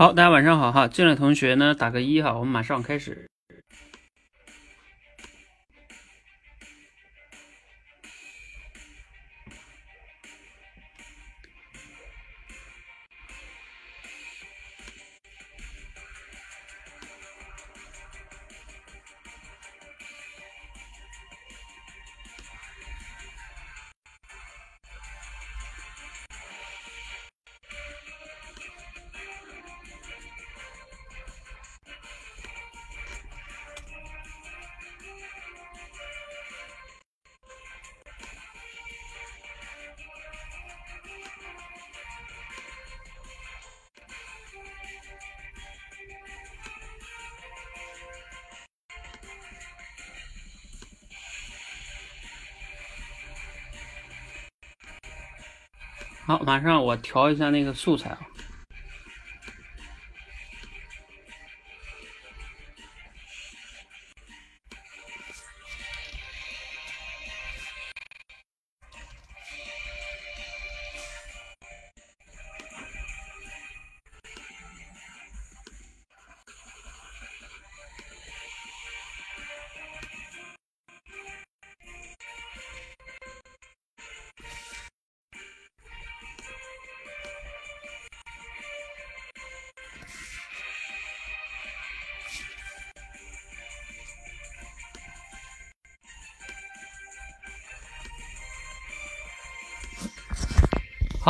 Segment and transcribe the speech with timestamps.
[0.00, 3.29] 好，大家晚上好哈，进来同学呢打个一哈，我们马上开始。
[56.30, 58.18] 好，马上我调一下那个素材啊。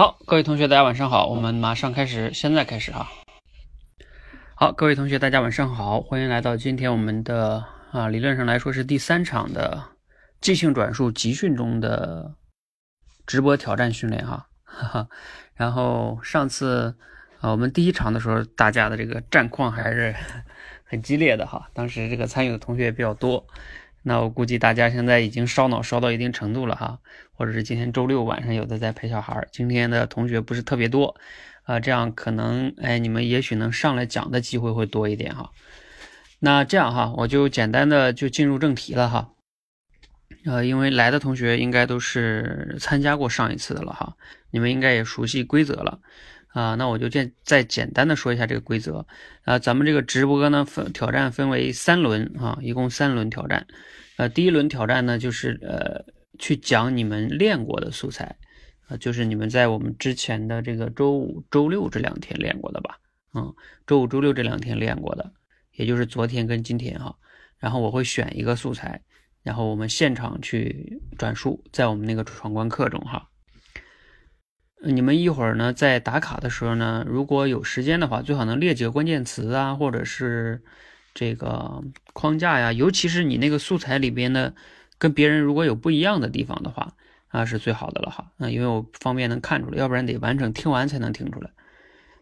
[0.01, 3.07] 好，各位同学，大家晚上好，我们马上开始，现在开始哈。
[4.55, 7.63] 好，各位同学，大家晚上好，欢迎来到今天我们的
[7.93, 9.89] 啊，理论上来说是第三场的
[10.41, 12.35] 即兴转述集训中的
[13.27, 14.47] 直播挑战训练哈。
[14.65, 15.09] 哈哈，
[15.55, 16.97] 然后上次
[17.43, 20.17] 啊，我们第一场的时候，大家的这个战况还是
[20.89, 23.47] 很激烈的哈，当时这个参与的同学也比较多。
[24.03, 26.99] 那我估计大家现在已经烧脑烧到一定程度了哈，
[27.33, 31.15] 或者是今天周六晚上有的在陪小孩，今天的同学不是特别多，
[31.65, 35.51] 啊，这样可能哎，你们也许能上来讲的机会会多一点哈。
[36.39, 39.31] 那这样哈，我就简单的就进入正题了哈。
[40.47, 44.17] 呃，因为来的同学应该都是参加过上一次的了哈，
[44.51, 46.01] 你们应该也熟悉规则了。
[46.53, 49.07] 啊，那我就再再简单的说一下这个规则
[49.45, 49.59] 啊。
[49.59, 53.67] 咱们这个直播呢分挑战分为三轮啊，一共三轮挑战。
[54.17, 56.05] 呃，第一轮挑战呢就是呃
[56.39, 58.37] 去讲你们练过的素材，
[58.89, 62.99] 啊，就是你们在我们之前的这个周五、周六这两天练过的吧？
[63.33, 63.55] 嗯，
[63.87, 65.33] 周五、周六这两天练过的，
[65.77, 67.17] 也就是昨天跟今天哈。
[67.59, 69.01] 然后我会选一个素材，
[69.45, 73.30] 然后我们现场去转述，在我们那个闯关课中哈。
[74.83, 80.63] 你们一会儿呢，在打卡的时候呢，如果有时间的话，最好能列几个关键词啊，或者是
[81.13, 81.83] 这个
[82.15, 84.55] 框架呀，尤其是你那个素材里边的，
[84.97, 86.95] 跟别人如果有不一样的地方的话，
[87.29, 88.33] 啊，是最好的了哈。
[88.39, 91.51] 那因为我方便能看出来，要不然得完整听完才能听出来。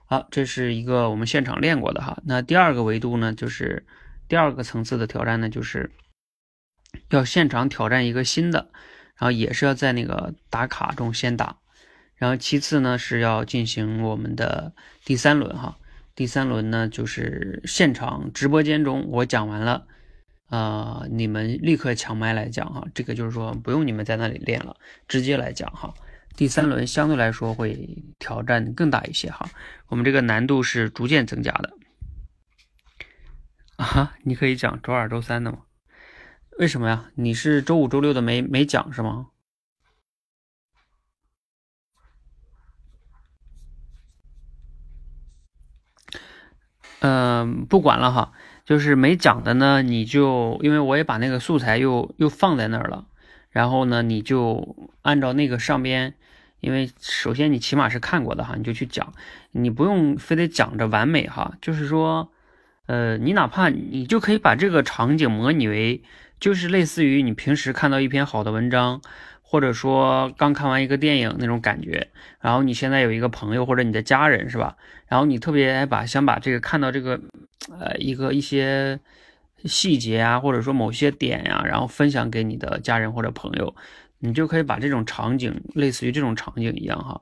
[0.06, 2.20] 好，这是一个我们现场练过的哈。
[2.24, 3.86] 那第二个维度呢，就是
[4.26, 5.92] 第二个层次的挑战呢，就是
[7.10, 8.70] 要现场挑战一个新的，
[9.16, 11.58] 然后也是要在那个打卡中先打。
[12.18, 14.72] 然后其次呢是要进行我们的
[15.04, 15.78] 第三轮哈，
[16.14, 19.86] 第三轮呢就是现场直播间中我讲完了，
[20.48, 24.76] 啊，你们立刻抢麦来讲哈，这个就是说不用你们在那里练了，
[25.06, 25.94] 直接来讲哈。
[26.36, 29.48] 第三轮相对来说会挑战更大一些哈，
[29.88, 31.72] 我们这个难度是逐渐增加的。
[33.76, 35.58] 啊，你可以讲周二、周三的吗？
[36.58, 37.10] 为什么呀？
[37.14, 39.28] 你是周五、周六的没没讲是吗？
[47.00, 48.32] 嗯，不管了哈，
[48.64, 53.06] 就是没讲的呢，你就因为我也把那个素材又又放在那儿了，
[53.50, 56.14] 然后呢，你就按照那个上边，
[56.60, 59.12] 因为首先你起码是看过的哈，你就去讲，
[59.52, 62.32] 你不用非得讲着完美哈，就是说，
[62.86, 66.02] 呃，你哪怕你就可以把这个场景模拟为，
[66.40, 69.00] 就是类似于你平时看到一篇好的文章。
[69.50, 72.06] 或者说刚看完一个电影那种感觉，
[72.38, 74.76] 然后你现在有一个朋友或者你的家人是吧？
[75.06, 77.18] 然后你特别把想把这个看到这个，
[77.80, 79.00] 呃，一个一些
[79.64, 83.74] 细节啊，或者说某些点呀，然后分享给你的家人或者朋友，
[84.18, 87.18] 你就可以把这种场景类似于这种场景一样哈。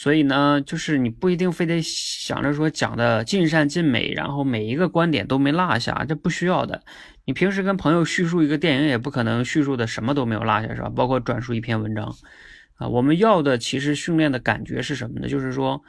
[0.00, 6.80] 所以呢，就是你不一定非得想着说讲的尽善尽美，然后每一个观点都没落下，这不需要的。
[7.24, 10.88] 你平时跟朋友叙述一个电影，也不可能叙述的什么都没有落下，是吧？
[10.88, 12.14] 包括转述一篇文章，
[12.76, 15.26] 啊，我们要的其实训练的感觉是什么呢？
[15.26, 15.82] 就是说，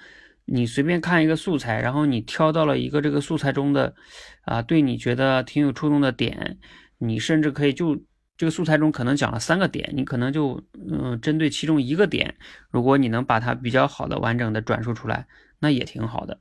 [0.45, 3.93] 你随便看一个素材，然后你挑到了一个这个素材中的
[4.41, 6.57] 啊，对你觉得挺有触动的点，
[6.97, 7.95] 你甚至可以就
[8.39, 12.35] 这个素材中可能讲了三个点，你可能就嗯针对其中一个点，
[12.71, 15.27] 如果你能把它比较好的完整的转述出来，
[15.59, 16.39] 那也挺好的。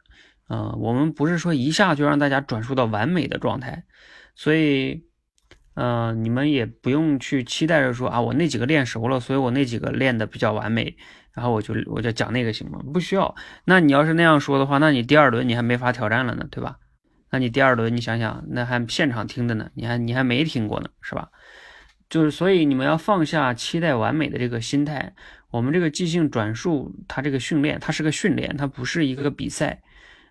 [0.49, 3.85] 嗯，我们不是说一下就让大家转述到完美的状态，
[4.35, 5.06] 所以。
[5.81, 10.97] 嗯，你们也不用去期待着说啊，我那几个练熟了，所以我那几个练的比较完美，
[11.33, 12.81] 然后我就我就讲那个行吗？
[12.93, 13.33] 不需要。
[13.65, 16.79] 那你要是那样说的话，那你第二轮你还没法挑战了呢，对吧？
[17.31, 21.31] 那你第二轮你想想，那还现场听的呢，你还你还没听过呢，是吧？
[22.08, 25.14] 就是所以你们要放下期待完美的这个心态。
[25.50, 29.81] 我们这个即兴转述，它这个训练，它是个训练，它不是一个比赛。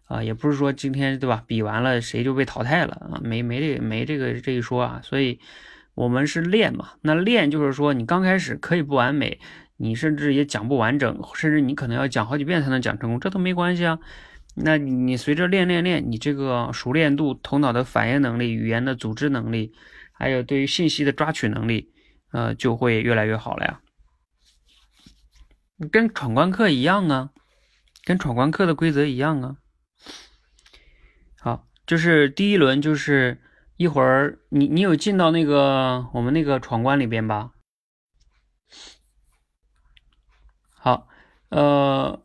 [0.06, 1.44] 啊，也不是说今天对吧？
[1.46, 3.20] 比完了谁就被淘汰了啊？
[3.22, 5.02] 没没这没这个这一说啊。
[5.04, 5.38] 所以，
[5.96, 6.92] 我们是练嘛。
[7.02, 9.38] 那练就是说，你刚开始可以不完美，
[9.76, 14.00] 你甚至也讲不完整，甚至你可能要讲好几遍才能讲成功，这都没关系啊。
[14.56, 19.74] 那你随着练练练，你这个熟练度、头脑的反应能力、语言的组织能力，
[20.18, 21.94] 还有对于信息的抓取能力，
[22.32, 23.82] 呃，就会越来越好了呀。
[25.92, 27.30] 跟闯关课一样啊，
[28.04, 29.58] 跟闯关课的规则一样啊。
[31.40, 33.40] 好就是第一轮，就是
[33.78, 37.52] 一会儿你你有进到那个我们那个闯关里边吧？
[40.72, 41.08] 好，
[41.50, 42.24] 呃，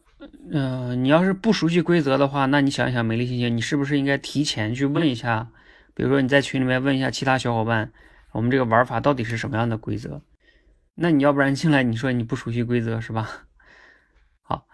[0.51, 5.51] 嗯，你要是不熟悉规则的话，那你想一想，美丽心情，你是不是应该提前去问一下？
[5.95, 7.93] 比如说你在群里面问一下其他小伙伴，
[8.33, 10.23] 我们这个玩法到底是什么样的规则？
[10.95, 13.47] 那你要不然进来你说你不熟悉规则是吧？
[14.43, 14.67] 好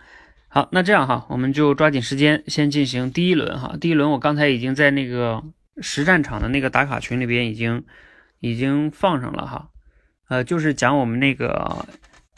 [0.48, 3.76] 好，那这样哈，我们就抓紧时间先进行第一轮哈。
[3.80, 5.44] 第一轮我刚才已经在那个
[5.80, 7.84] 实战场的那个打卡群里边已经
[8.40, 9.70] 已经放上了哈，
[10.28, 11.86] 呃，就是讲我们那个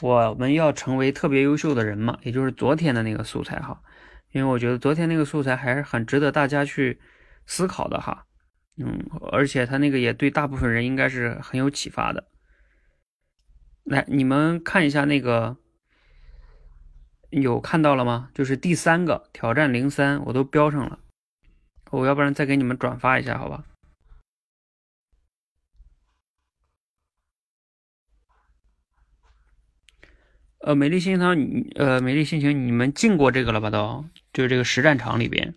[0.01, 3.81] 我们要成为特别优秀的人嘛，也就是昨天的那个素材哈。
[4.31, 6.99] 因为我觉得昨天那个素材还是很值得大家去
[7.45, 8.25] 思考的哈，
[8.83, 12.27] 嗯，而且他那个也对大部分人应该是很有启发的。
[13.83, 15.57] 来，你们看一下那个。
[17.31, 18.29] 有看到了吗？
[18.33, 20.99] 就是第三个挑战零三，我都标上了。
[21.89, 23.63] 我要不然再给你们转发一下，好吧？
[30.59, 31.37] 呃，美丽心汤，
[31.75, 33.69] 呃，美丽心情，你们进过这个了吧？
[33.69, 34.03] 都
[34.33, 35.55] 就是这个实战场里边。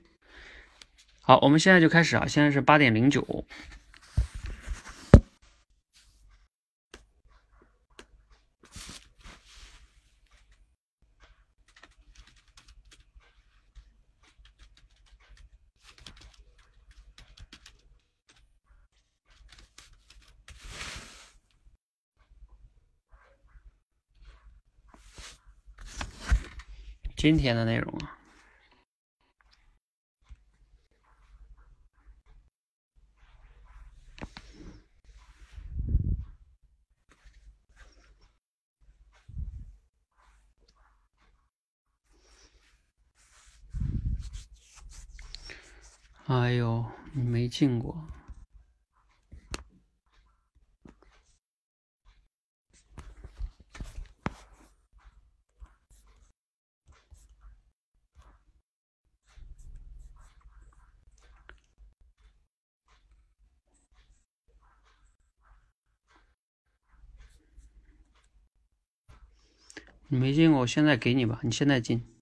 [1.27, 2.27] 好，我们现在就开始啊！
[2.27, 3.47] 现在是八点零九。
[27.17, 28.19] 今天的内容啊，
[46.27, 48.09] 哎呦，你没进过。
[70.09, 71.41] 你没进过，我现在给你吧。
[71.43, 72.14] 你现在进。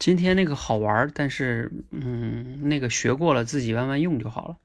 [0.00, 4.56] 今天那个好玩，但是嗯，那个学过了，自己慢慢用就好了。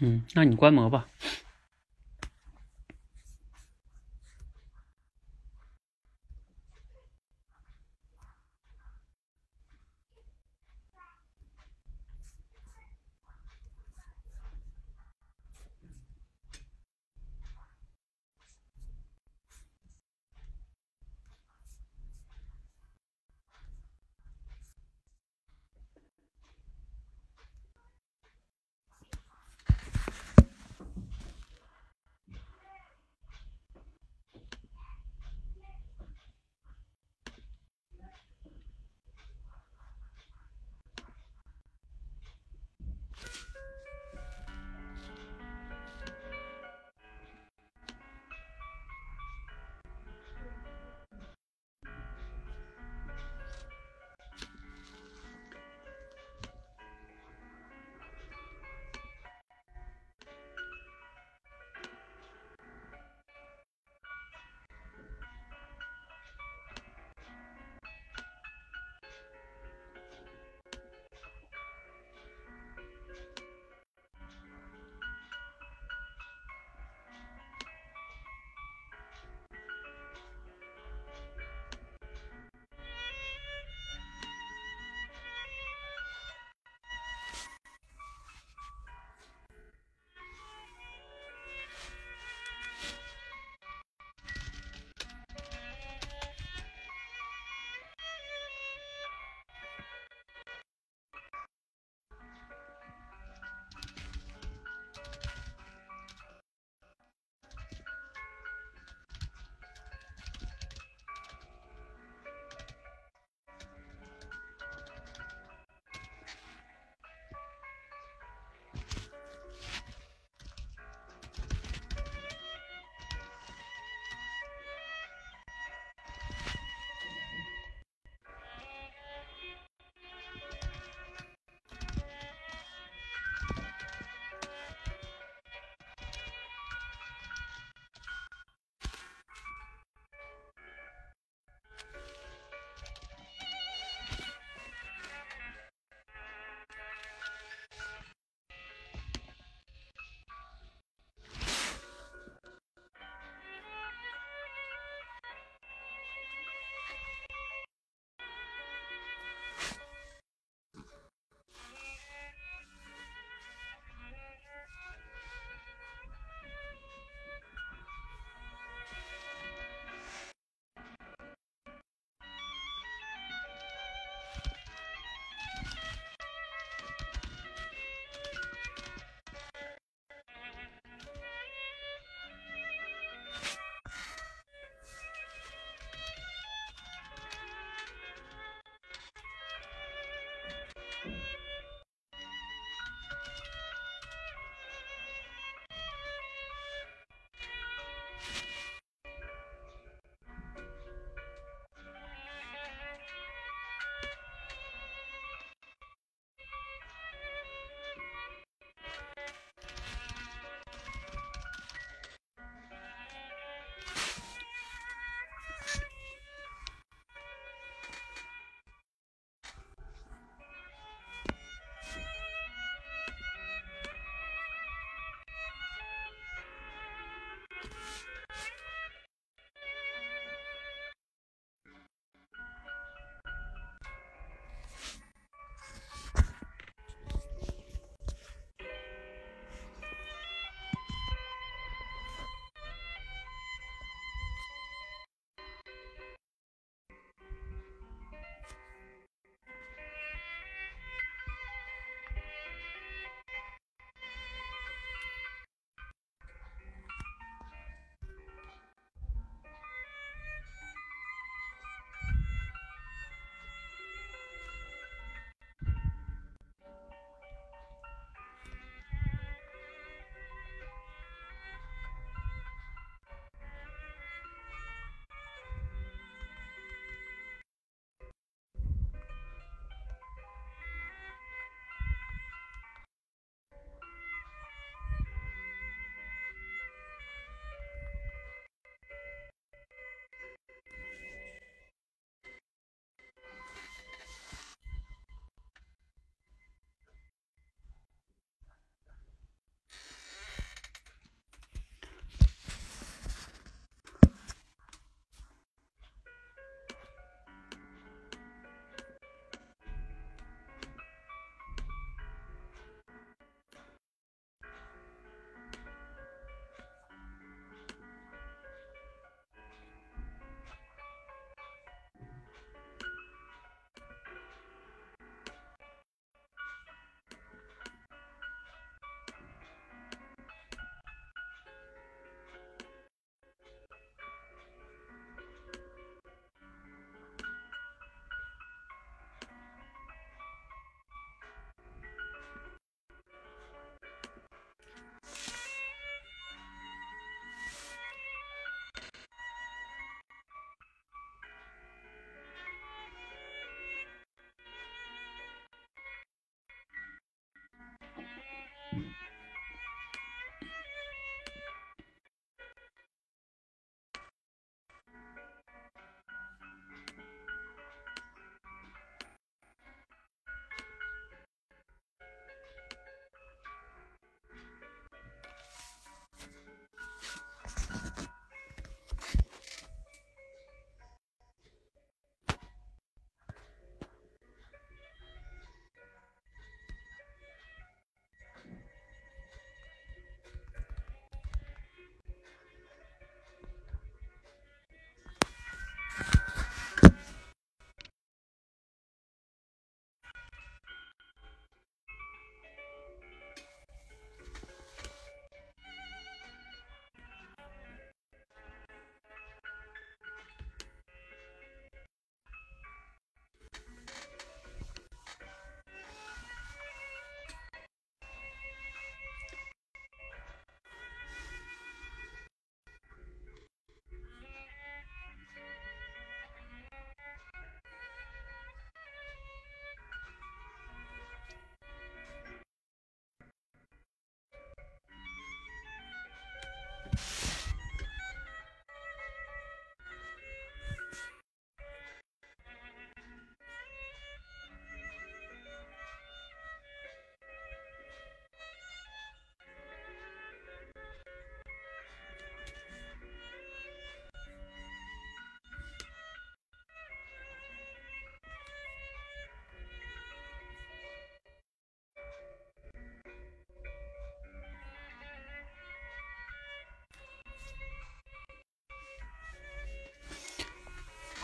[0.00, 1.11] 嗯，那你观摩吧。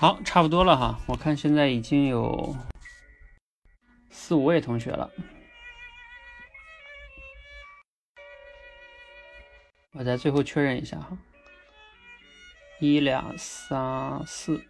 [0.00, 2.56] 好，差不多了哈，我看现在已经有
[4.10, 5.10] 四五位同学了，
[9.94, 11.18] 我再最后确认一下哈，
[12.78, 14.64] 一两三四。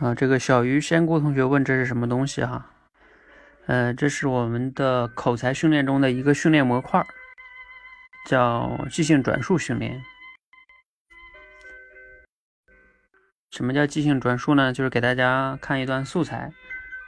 [0.00, 2.72] 啊，这个小鱼仙姑同学问这是什么东西哈？
[3.66, 7.04] 呃，这是我们的口才训练中的一个训练模块，
[8.28, 10.00] 叫即兴转述训练。
[13.50, 14.72] 什么叫即兴转述呢？
[14.72, 16.52] 就是给大家看一段素材，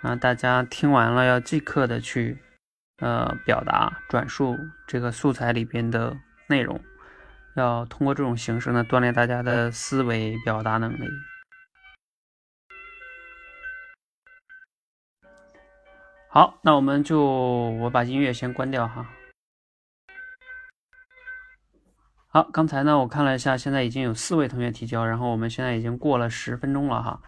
[0.02, 2.36] 然后大家听完了要即刻的去
[2.98, 6.16] 呃表达转述这个素材里边的
[6.48, 6.80] 内容，
[7.54, 11.06] 要通过这种形式呢锻炼大家的思维表达能力。
[16.38, 19.10] 好，那我们就我把音乐先关掉哈。
[22.28, 27.20] 好，刚才呢我看了一下，现在已经有四位同学提交，然后我们现在已经过了十分钟了哈。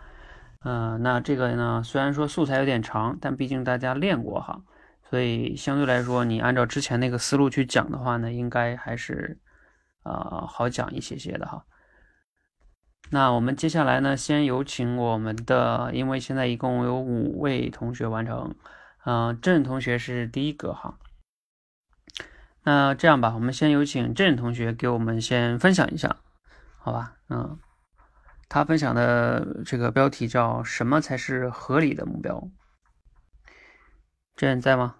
[0.60, 4.62] 嗯，那这个呢虽然说素材有点长，但毕竟大家练过哈，
[5.02, 9.40] 所以相对来说你按照之前那个思路去讲的话呢，应该还是
[10.04, 11.64] 呃好讲一些些的哈。
[13.10, 18.54] 那我们接下来呢，先有请我们的，因为现在一共有五位同学完成。
[19.04, 20.98] 嗯，郑同学是第一个哈。
[22.62, 26.16] 那这样吧，我们先有请郑同学给我们先分享一下，
[26.78, 27.16] 好吧？
[27.30, 27.58] 嗯，
[28.48, 32.48] 他分享的这个标题叫“什么才是合理的目标”。
[34.36, 34.96] 郑在吗？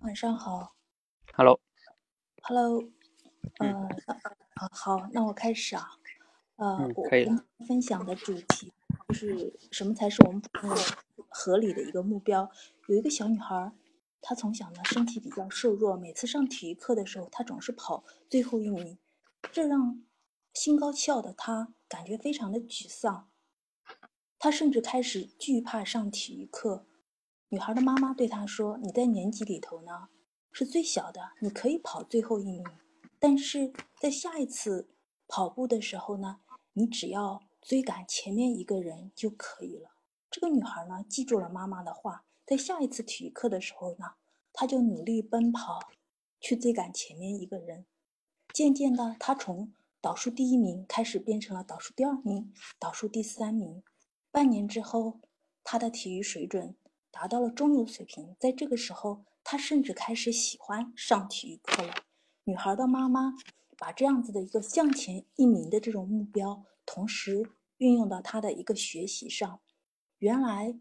[0.00, 0.74] 晚上好
[1.34, 2.82] ，Hello，Hello，
[3.58, 3.68] 呃，
[4.54, 5.90] 啊好，那我开始啊，
[6.56, 7.06] 呃，我
[7.66, 8.72] 分享的主题
[9.08, 10.78] 就是什么才是我们普通人
[11.28, 12.50] 合理的一个目标。
[12.86, 13.72] 有一个小女孩，
[14.22, 18.98] 她从小呢身体比较瘦弱，每次上体育课的时候，她总是跑最后一名，
[19.52, 20.02] 这让
[20.54, 23.28] 心高气傲的她感觉非常的沮丧，
[24.38, 26.86] 她甚至开始惧怕上体育课。
[27.52, 30.08] 女孩的妈妈对她说：“你在年级里头呢，
[30.52, 32.64] 是最小的，你可以跑最后一名，
[33.18, 34.88] 但是在下一次
[35.26, 36.38] 跑步的时候呢，
[36.74, 39.90] 你只要追赶前面一个人就可以了。”
[40.30, 44.12] 这个女孩呢，记住了妈妈的话，在下一次体育课的时候呢，
[44.52, 45.80] 她就努力奔跑，
[46.38, 47.84] 去追赶前面一个人。
[48.54, 53.82] 渐渐的，她从倒数第一名开始变成了倒数第二名、倒数第三名。
[54.30, 55.18] 半年之后，
[55.64, 56.76] 她的体育水准。
[57.10, 61.94] 达到了中游水平，在这个时候，她甚至开始喜欢上体育课了。
[62.44, 63.34] 女孩的妈妈
[63.76, 69.60] 把这样子的一个向前一名的这种目标，同时运用到她的一个学习上。
[70.18, 70.78] 原来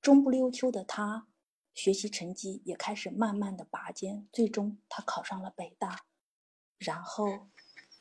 [0.00, 1.26] 中不溜秋的她，
[1.74, 6.04] 学习成绩也开始慢慢的拔尖，最终她考上了北大，
[6.78, 7.48] 然后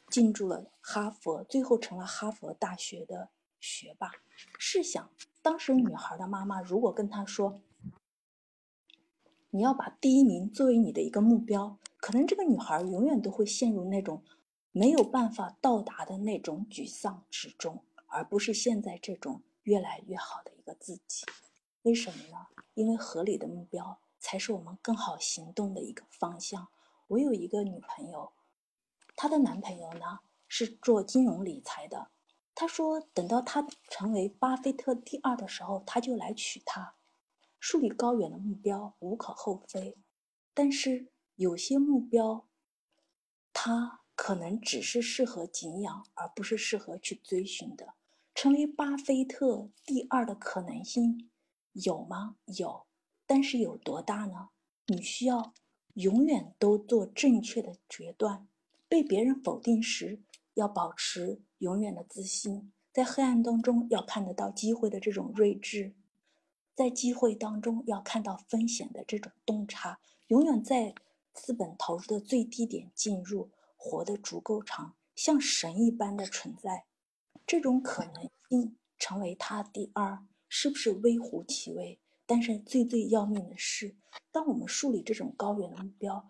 [0.10, 3.32] 进入了哈佛，最后成了哈佛大学的
[3.64, 4.12] 学霸。
[4.60, 5.10] 试想。
[5.42, 7.62] 当时女孩的妈妈如果跟她说
[9.52, 14.22] ：“你要把第一名作为你的一个目标”，可能这个女孩永远都会陷入那种
[14.74, 21.26] 没有办法到达的那种沮丧之中，而不是现在这种越来越好的一个自己。
[21.84, 22.48] 为什么呢？
[22.74, 26.68] 因为合理的目标才是我们更好行动的一个方向。
[27.08, 28.34] 我有一个女朋友，
[29.16, 32.10] 她的男朋友呢是做金融理财的。
[32.56, 36.96] 他说：“等到他成为巴菲特第二的时候，他就来娶她。
[37.60, 39.98] 树立高远的目标无可厚非，
[40.54, 42.46] 但是有些目标，
[43.52, 47.96] 它可能只是适合敬仰，而不是适合去追寻的。
[48.36, 51.32] 成为巴菲特第二的可能性
[51.72, 52.36] 有吗？
[52.46, 52.86] 有，
[53.26, 54.50] 但是有多大呢？
[54.86, 55.54] 你需要
[55.96, 58.48] 永远都做正确的决断，
[58.88, 60.22] 被别人否定时。”
[60.56, 65.94] 要保持永远的自信，在黑暗当中要看得到机会的这种睿智，
[66.76, 69.98] 在机会当中要看到风险的这种洞察，
[70.28, 70.94] 永远在
[71.32, 76.84] 资本投入的最低点进入，活得足够长，像神一般的存在，
[77.48, 81.98] 这种可能性成为他第二，是不是微乎其微？
[82.26, 83.96] 但是最最要命的是，
[84.34, 86.30] 当我们树立这种高远的目标，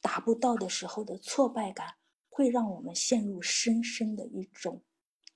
[0.00, 1.96] 达不到的时候的挫败感。
[2.34, 4.80] 会让我们陷入深深的一种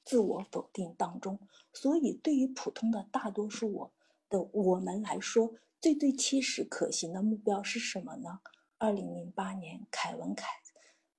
[0.02, 1.38] 自我否定当中，
[1.74, 3.92] 所以对于普通的大多数我
[4.30, 8.40] 的我们来说，最最切实可行的目标是什么呢？
[8.78, 10.46] 二零零八年凯文凯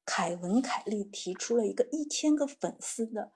[0.04, 3.32] 凯文凯利提出了一个一千个粉丝的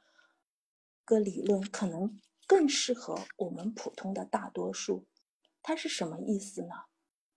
[1.06, 5.06] 个理论，可能更适合我们普通的大多数。
[5.62, 6.74] 它是什么意思呢？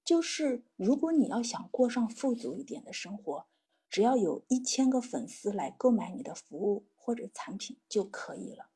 [0.03, 3.47] 就是如果你要想过上富足一点的生活，
[3.95, 8.67] 只要有一千个粉丝来购买你的服务或者产品就可以了。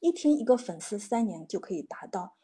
[0.00, 2.38] 一天一个粉丝，三年就可以达到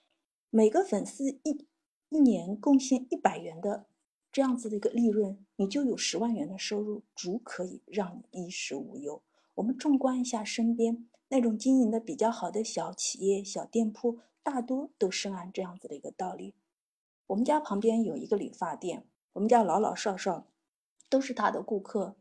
[0.50, 1.66] 每个粉丝一
[2.10, 3.86] 一年贡献一百元的
[4.30, 9.22] 这样子的一个利润，你就有十万元的收入，足可以让你衣食无忧。
[9.54, 16.54] 我们纵观一下身边那种经营的比较好的小企业、小店铺，大多都深谙这样子的一个道理。
[17.28, 20.46] 我们家旁边有一个理发店，我们家老老少少
[21.08, 22.16] 都是他的顾客。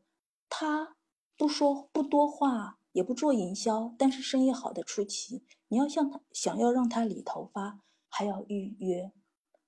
[0.50, 0.96] 他
[1.38, 5.44] 不说不多话，也不做营销，但是生意好的出奇。
[5.68, 9.12] 你要向他想要让他理头发，还要预约。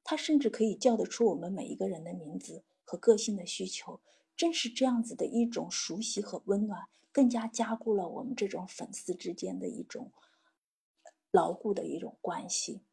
[0.03, 4.01] 他甚至可以叫得出我们每一个人的名字和个性的需求。
[4.35, 10.11] 正是这样子的一种熟悉和温暖，更加加固了我们这种粉丝之间的一种
[11.31, 12.83] 牢固的一种关系。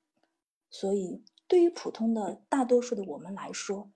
[0.70, 1.24] 所以。
[1.48, 3.92] 对于普通的大多数的我们来说，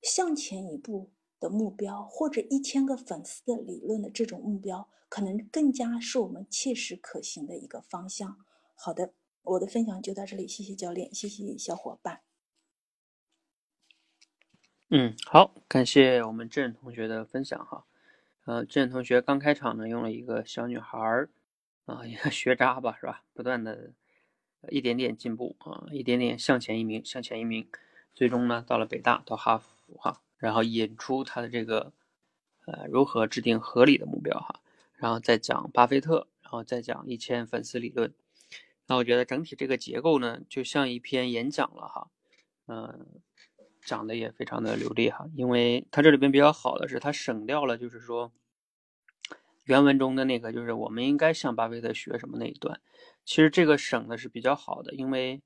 [0.00, 1.10] 向前一步
[1.42, 8.38] 的目标，或者一千个粉丝的理论的这种目标，可能更加是我们切实可行的一个方向。
[8.76, 12.20] 好的，我的分享就到这里，谢谢教练，谢谢小伙伴。
[14.88, 17.84] 嗯，好，感谢我们郑同学的分享哈。
[18.44, 21.28] 呃，郑同学刚开场呢，用了一个小女孩儿
[21.86, 23.24] 啊，一个学渣吧，是吧？
[23.34, 23.92] 不断的。
[24.70, 27.68] 一点点进步啊，一点点向前一名，向前一名，
[28.14, 31.92] 最终呢到了北大，到哈佛哈，然后引出他的这个
[32.66, 34.60] 呃如何制定合理的目标哈，
[34.96, 38.12] 然后再讲巴菲特，然后再讲一千粉丝理论。
[38.88, 42.10] 那我觉得整体这个结构呢，就像一篇演讲了哈，
[42.66, 43.06] 嗯，
[43.84, 48.32] 讲的也非常的流利哈，因为他这里边比较好的是他省掉了就是说
[49.66, 52.80] 原文中的那个就是我们应该向巴菲特学什么那一段。
[53.24, 55.40] 其实这个省的是比较好的，因为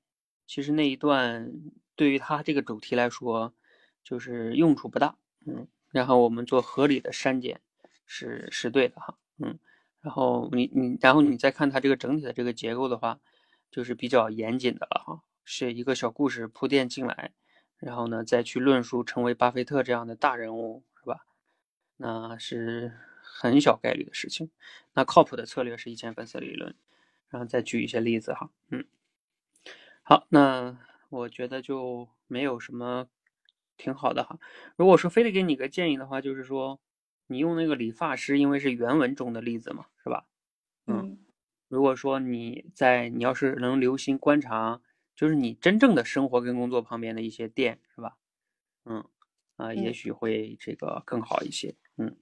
[0.47, 1.53] 其实那一段
[1.95, 3.53] 对于他这个主题来说，
[4.07, 5.67] 就是用处不大，嗯。
[5.91, 7.59] 然后我们做合理的删减
[8.05, 9.59] 是是对的哈，嗯。
[9.99, 13.19] 然后你你然后你再看它这个整体的这个结构的话，
[13.69, 17.33] 就是比较严谨的了哈，是一个小故事铺垫进来，
[17.79, 21.25] 然后呢再去论述成为巴菲特这样的大人物是吧？
[21.97, 24.49] 那是很小概率的事情。
[24.93, 26.73] 那靠谱的策略是一千粉丝理论。
[27.29, 28.85] 然后再举一些例子哈，嗯，
[30.01, 30.77] 好，那
[31.09, 33.09] 我觉得就没有什么
[33.77, 34.39] 挺好的哈。
[34.75, 36.79] 如果说非得给你个建议的话，就是说
[37.27, 40.25] 你用那个理发师，因为是原文中的例子嘛，是吧？
[40.87, 41.17] 嗯，
[41.67, 44.81] 如果说你在你要是能留心观察，
[45.15, 48.17] 就是你真正的生活跟工作旁边的一些店，是吧？
[48.85, 49.05] 嗯，
[49.57, 52.15] 啊，也许会这个更好一些，嗯，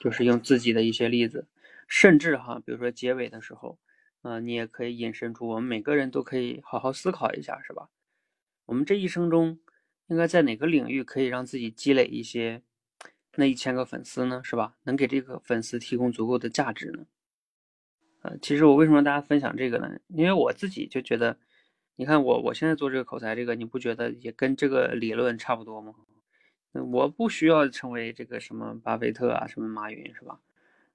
[0.00, 1.46] 就是用自己的一些例子。
[1.86, 3.78] 甚至哈，比如说结尾的时候，
[4.22, 7.90] 嗯，你也可以引申出，我们每个人都可以好好思考一下，是吧？
[8.70, 9.58] 我们这一生中，
[10.06, 12.62] 应该在哪个领域可以让自己积累一些
[13.34, 14.40] 那一千个粉丝呢？
[14.44, 14.76] 是吧？
[14.84, 17.04] 能给这个粉丝提供足够的价值呢？
[18.22, 19.98] 呃，其实我为什么大家分享这个呢？
[20.06, 21.36] 因为我自己就觉得，
[21.96, 25.92] 你看我我现在做这个口才，这个你不觉得也跟这个理论差不多吗？
[26.92, 30.38] 我不需要成为这个什么巴菲特啊，什么马云，是吧？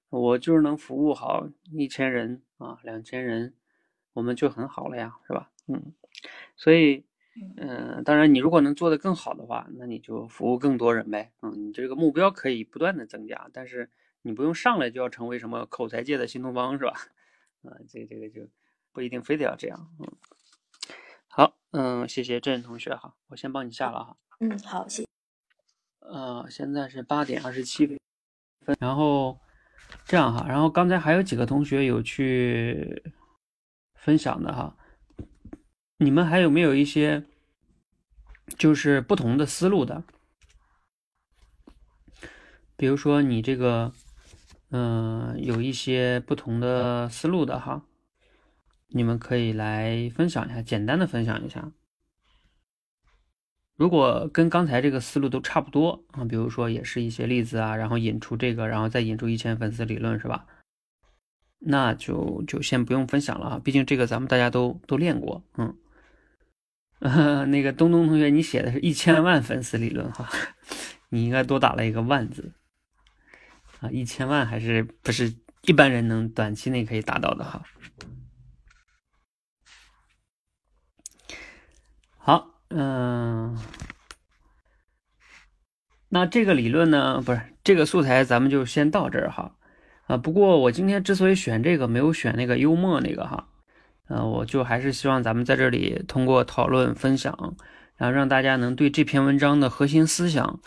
[0.10, 3.54] 我就是能服务好一千人啊，两千人，
[4.14, 5.52] 我们就很好了呀，是吧？
[5.68, 5.92] 嗯，
[6.56, 7.04] 所以，
[7.58, 11.32] 嗯，当然，你如果能做得更好的话，那你就服务更多人呗。
[11.42, 13.90] 嗯，你这个目标可以不断的增加，但是
[14.22, 16.94] 你不用上来就要成为什么口才界的新东方，是吧？
[17.64, 18.48] 啊，这这个就
[18.92, 19.90] 不一定非得要这样。
[20.00, 20.12] 嗯，
[21.28, 24.18] 好，嗯，谢谢郑同学哈，我先帮你下了哈。
[24.40, 25.06] 嗯，好，谢。
[26.00, 27.98] 呃，现在是八点二十七分，
[28.80, 29.40] 然后。
[30.04, 33.04] 这样哈，然后刚才还有几个同学有去
[33.94, 34.76] 分享的哈，
[36.06, 37.24] 你们还有没有一些
[38.60, 40.04] 就是不同的思路的？
[42.78, 43.92] 比如说你这个，
[44.70, 47.82] 嗯，有一些不同的思路的哈，
[48.90, 51.72] 你们可以来分享一下，简单的分享一下。
[53.76, 60.46] 如果跟刚才这个思路都差不多啊，比如说也是一些例子啊，然后引出这个，然后再引出一千粉丝理论，是吧？
[61.58, 65.76] 那就就先不用分享了啊，毕竟这个咱们大家都都练过，嗯。
[67.48, 70.30] 那个东东同学，你写的是一千万粉丝理论哈，
[71.10, 72.54] 你应该多打了一个万字
[73.82, 77.64] 啊，一千万还是不是一般人能短期内可以达到的哈。
[82.18, 82.52] 好。
[82.70, 83.58] 嗯，
[86.10, 89.56] 那这个理论呢，不是这个素材，咱们就先到这儿哈。
[90.08, 93.48] 啊，不过我今天之所以选这个，没有选那个幽默那个哈，
[94.08, 97.56] 呃，我就还是希望咱们在这里通过讨论分享，
[97.98, 100.60] 然后让大家能对这篇文章的核心思想，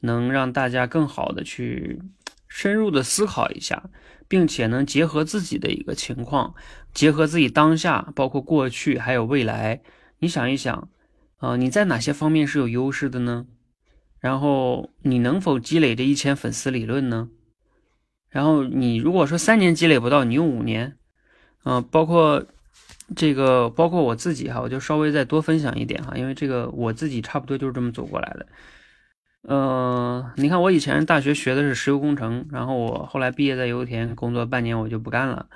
[0.00, 2.00] 能让大家更好的去
[2.48, 3.90] 深入的思考一下，
[4.28, 6.54] 并且能结合自己的一个情况，
[6.94, 9.82] 结合自己当下，包括过去还有未来，
[10.20, 10.88] 你想一想，
[11.36, 13.46] 啊，你在哪些方面是有优势的呢？
[14.18, 17.28] 然后你能否积累这一千粉丝理论呢？
[18.30, 20.96] 然后你如果说三年积累不到，你用五年，
[21.64, 22.46] 嗯，包括
[23.14, 28.46] 这个，包括我自己哈，我就稍微再多分享一点哈，因为这个我自己差不多就是这么走过来的。
[29.48, 35.46] 嗯，你看我以前大学学的是石油工程，然后我后来毕业在油田工作半年，我就不干了，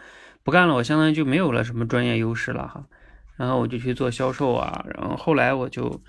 [0.44, 2.86] 不干了，我相当于就没有了什么专业优势了哈。
[3.36, 6.00] 然后我就去做销售啊，然后后来我就。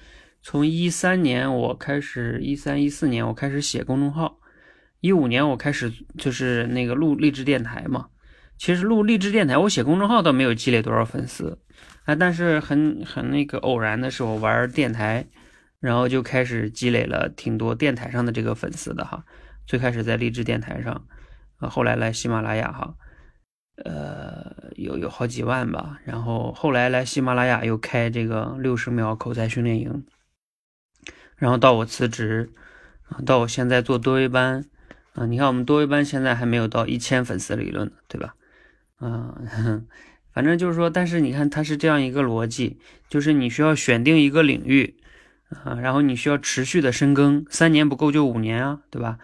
[0.43, 4.39] 从一三年我开始，一三一四年我开始写公众号，
[4.99, 8.07] 一五年我开始就是那个录励志电台嘛。
[8.61, 11.57] 其实录励志电台，我写公众号倒没有积累多少粉丝，
[12.03, 15.25] 啊，但是很很那个偶然的时候玩电台，
[15.79, 19.25] 然后就开始积累了挺多电台上的这个粉丝的哈。
[19.65, 21.07] 最开始在励志电台上，
[21.57, 22.93] 啊，后来来喜马拉雅哈，
[23.83, 25.97] 呃，有有好几万吧。
[26.05, 30.05] 然后后来来喜马拉雅又开这个六十秒口才训练营。
[31.35, 32.51] 然后到我辞职，
[33.09, 34.63] 啊，到我现在做多维班，
[35.13, 38.35] 啊，你看我们多维班现在还没有到一千粉丝理论呢对吧？
[39.01, 39.87] 嗯，
[40.31, 44.95] 反正就是说，但是你看它是这样一个逻辑，就是你需要选定一个领域，
[45.63, 49.17] 啊，然后你需要持续的深耕，三年不够就五年啊，对吧？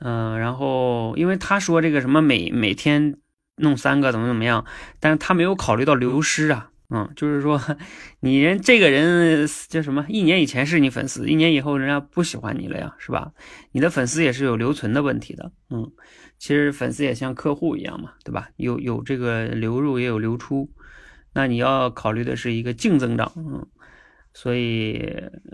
[0.00, 3.16] 嗯，然后因为他说这个什么每每天
[3.56, 4.66] 弄三个怎么怎么样，
[4.98, 6.70] 但是他没有考虑到流失啊。
[6.92, 7.60] 嗯，就是说，
[8.18, 10.04] 你人这个人叫什么？
[10.08, 13.30] 一年以前是你粉丝，一年以后人家不喜欢你了呀，是吧？
[13.70, 15.52] 你的粉丝也是有留存的问题的。
[15.70, 15.92] 嗯，
[16.40, 18.48] 其实粉丝也像客户一样嘛，对吧？
[18.56, 20.70] 有有这个流入也有流出，
[21.34, 23.30] 那你要考虑的是一个净增长。
[23.36, 23.66] 嗯，
[24.32, 25.12] 所以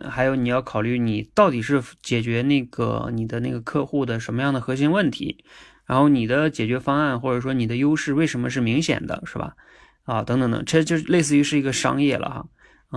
[0.09, 5.45] 还有你要考虑你到底是解决那个你的那个客户的什么样的核心问题，
[5.87, 9.57] 然后你的解决方案或者说你的优势为什么是明显的，是吧？
[10.05, 12.49] 啊，等等等，这就类似于是一个商业了哈，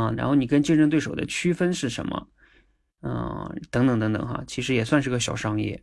[0.04, 2.28] 啊，然后你跟竞争对手的区分是什么？
[3.02, 5.82] 嗯，等等等等哈，其实也算是个小商业。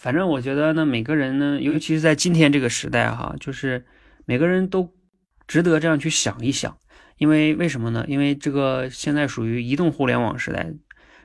[0.00, 3.84] 反正我觉得呢，每个人呢，尤其是在今天这个时代哈，就是
[4.24, 4.94] 每个人都
[5.46, 6.74] 值得这样去想一想，
[7.18, 8.02] 因为为什么呢？
[8.08, 10.72] 因为这个现在属于移动互联网时代，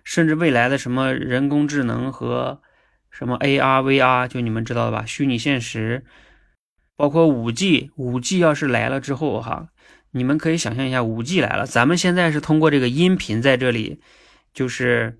[0.03, 2.61] 甚至未来的什么人工智能和
[3.09, 6.03] 什么 AR、VR，就你们知道的吧，虚拟现实。
[6.97, 9.69] 包括五 G，五 G 要是来了之后哈，
[10.11, 14.01] 你们可以想象一下，五 G 来了，咱们现在是通过这个音频在这里，
[14.53, 15.17] 就是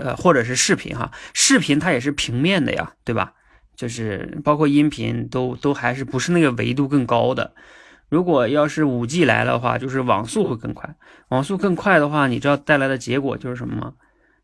[0.00, 3.34] 呃，或者是视频哈，视频它也是平面的呀，对吧？
[3.74, 7.54] 就是包括音频都都还是不是那个维度更高的。
[8.08, 10.94] 如果要是五 G 来的话，就是网速会更快，
[11.28, 13.94] 网速更快的话，你知道带来的结果就是什么吗？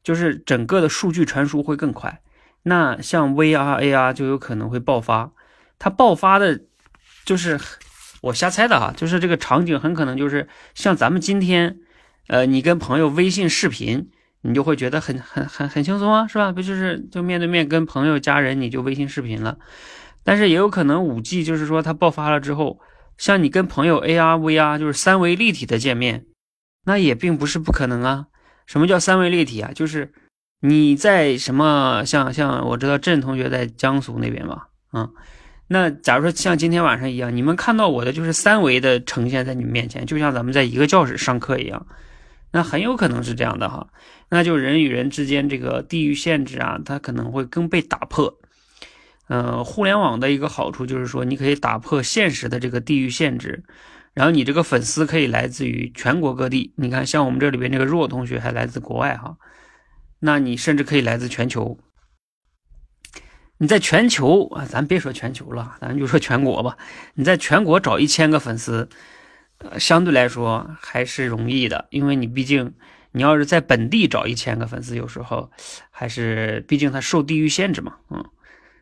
[0.03, 2.21] 就是整个的数据传输会更快，
[2.63, 5.33] 那像 VR、AR 就有可能会爆发。
[5.79, 6.61] 它爆发的，
[7.27, 7.61] 就是
[8.23, 11.79] 我瞎猜的哈，就是这个场景很可能就是像咱们今天，
[12.29, 14.09] 呃，你跟朋友微信视频，
[14.43, 16.53] 你就会觉得很很很很轻松啊，是吧？
[16.53, 19.59] 不就是就面对面跟朋友家人你就微信视频了，
[20.23, 22.81] 但是也有可能五 G 就是说它爆发了之后，
[23.17, 26.27] 像你跟朋友 AR、VR 就是三维立体的见面，
[26.85, 28.27] 那也并不是不可能啊。
[28.67, 29.73] 什么叫三维立体啊？
[29.75, 30.13] 就是
[30.61, 35.11] 你在什么像像我知道郑同学在江苏那边吧，嗯。
[35.71, 41.87] 那假如说像今天晚上一样，你们看到我的就是三维的呈现在你们面前，就像咱们在一个教室上课一样，
[42.53, 43.87] 那很有可能是这样的哈。
[44.31, 48.39] 那就人与人之间这个地域限制啊，它可能会更被打破。
[49.29, 53.65] 呃，互联网的一个好处就是说，你可以打破现实的这个地域限制，
[54.15, 56.73] 然后你这个粉丝可以来自于全国各地。
[56.77, 59.37] 你看，像我们这里边这个若同学还来自国外哈，
[60.21, 61.79] 那你甚至可以来自全球。
[63.59, 66.79] 你在全球啊，咱别说全球了，咱就说全国吧。
[67.15, 68.89] 你在全国找一千个粉丝，
[69.79, 72.73] 相对来说还是容易的，因为你毕竟
[73.13, 75.51] 你要是在本地找一千个粉丝，有时候
[75.91, 78.25] 还是毕竟它受地域限制嘛，嗯。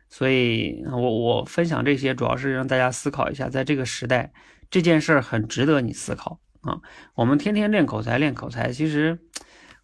[0.09, 4.31] 所以，我我分享这些主要是让大家思考一下，在这个时代，
[4.69, 6.79] 这件事儿很值得你思考啊。
[7.15, 9.19] 我们天天练口才，练口才，其实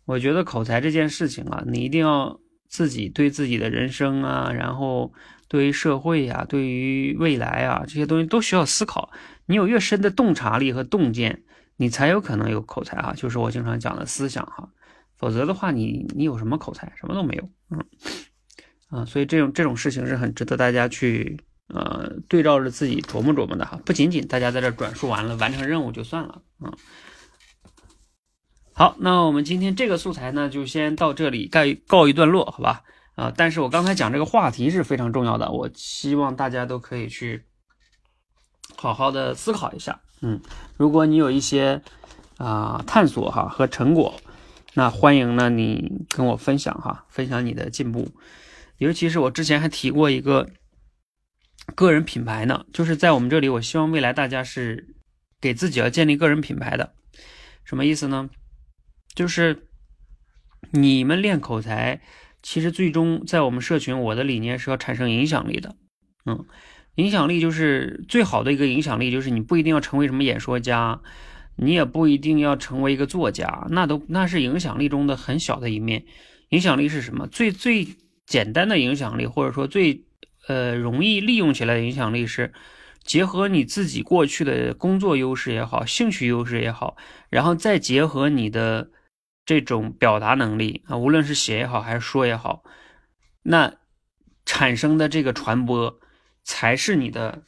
[0.06, 2.39] 我觉得口才这件事情啊，你一定要。
[2.65, 5.13] 自己对自己的人生啊，然后
[5.47, 9.12] 对于社会呀，对于未来啊，这些东西都需要思考。
[9.45, 11.43] 你有越深的洞察力和洞见，
[11.77, 14.69] 你才有可能有口才哈，就是我经常讲的思想哈。
[15.17, 16.91] 否则的话，你你有什么口才？
[16.95, 17.49] 什么都没有。
[17.69, 17.86] 嗯，
[18.89, 23.79] 啊，所以这种这种事情是很值得大家去呃对照着自己琢磨琢磨的哈。
[23.86, 26.41] 不仅仅大家在这转述完了，完成任务就算了。
[26.59, 26.73] 嗯，
[28.73, 32.83] 好，那我们今天这个素材呢，就先到这里告告一段落，好吧？
[33.15, 37.45] 啊，但是我刚才讲这个话题是非常重要的，我希望大家都可以去
[38.75, 40.01] 好好的思考一下。
[40.23, 40.41] 嗯，
[40.75, 41.81] 如果你有一些
[42.38, 44.19] 啊探索哈和成果。
[44.75, 48.09] 那欢迎呢，你跟我分享哈，分享你的进步。
[48.79, 50.49] 尤其是我之前还提过一个
[51.75, 54.95] 个人品牌呢，就是在我们这里，我希望未来大家是
[55.39, 56.95] 给自己要建立个人品牌的。
[57.63, 58.31] 什么意思呢？
[59.13, 59.67] 就是
[60.71, 62.01] 你们练口才，
[62.41, 65.76] 其实最终在我们社群，我的理念是要产生影响力的。
[66.26, 66.43] 嗯，
[66.96, 71.02] 影响力就是最好的一个影响力，就是你不一定要成为什么演说家。
[71.56, 76.04] 你也不一定要成为一个作家，那都那是影响力中的很小的一面。
[76.50, 77.28] 影响力是什么？
[77.28, 77.88] 最最
[78.26, 80.04] 简单的影响力，或者说最
[80.48, 82.52] 呃容易利用起来的影响力，是
[83.04, 86.98] 结合你自己过去的工作优势也好，兴趣优势也好，
[87.30, 88.89] 然后再结合你的
[89.46, 92.64] 这种表达能力啊，无论是写也好还是说也好，
[93.44, 93.76] 那
[94.44, 96.00] 产生的这个传播
[96.44, 97.44] 才是你的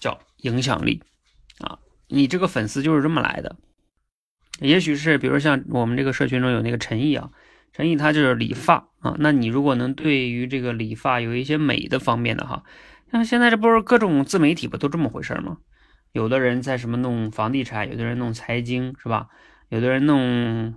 [0.00, 1.02] 叫影响力
[1.58, 1.78] 啊。
[2.08, 3.56] 你这个粉丝就是这么来的，
[4.60, 7.30] 也许是比如像我们这个社群中有那个陈毅啊，
[7.72, 12.64] 陈毅他就是理发啊，那你如果能对于这个理发有一些美的方面的哈，
[13.12, 15.58] 像现在这不是各种自媒体不都这么回事吗？
[16.12, 19.28] 有的人在什么弄房地产，有的人弄财经是吧？
[19.68, 20.74] 有的人弄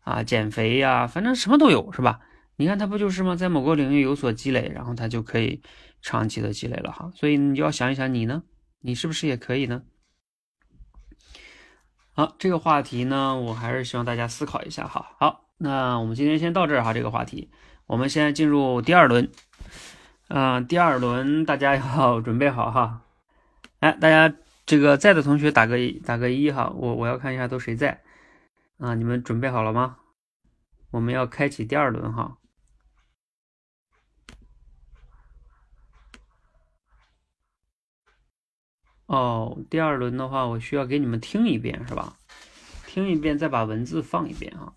[0.00, 2.20] 啊减肥呀，反正什么都有是吧？
[2.56, 3.36] 你看他不就是吗？
[3.36, 5.60] 在某个领域有所积累，然后他就可以
[6.02, 7.10] 长期的积累了哈。
[7.14, 8.42] 所以你就要想一想你呢，
[8.80, 9.82] 你是不是也可以呢？
[12.12, 15.14] 好，这个话题呢，我还是希望大家思考一下哈。
[15.18, 16.92] 好，那我们今天先到这儿哈。
[16.92, 17.50] 这个话题，
[17.86, 19.30] 我们先进入第二轮。
[20.28, 23.02] 嗯，第二轮大家要 准备好哈。
[23.78, 24.34] 哎，大家
[24.66, 28.02] 这个在的同学打个打个一哈，我我要看一下都谁在
[28.78, 28.94] 啊？
[28.94, 29.96] 你们准备好了吗？
[30.90, 32.36] 我们要开启第二轮哈。
[39.10, 42.16] 哦，第二轮的话，我需要给你们听一遍，是吧？
[42.86, 44.72] 听一遍，再把文字放一遍啊。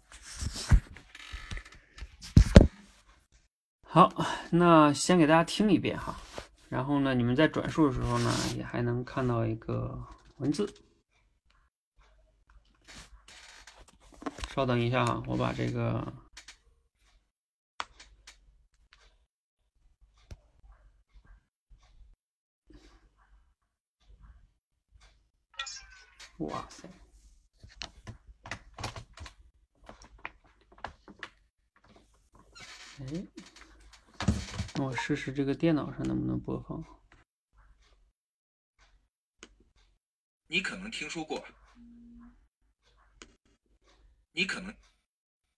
[3.84, 4.12] 好，
[4.50, 6.20] 那先给大家听一遍哈，
[6.68, 10.04] 然后呢，你们在转述的时候呢，也还能看到一个
[10.38, 10.74] 文字。
[14.56, 16.12] 稍等一下哈，我把这个。
[26.44, 26.90] 哇塞！
[33.00, 33.26] 哎，
[34.80, 36.84] 我试试这个电脑上能不能播放。
[40.48, 41.44] 你可能听说过，
[44.34, 44.76] 你可能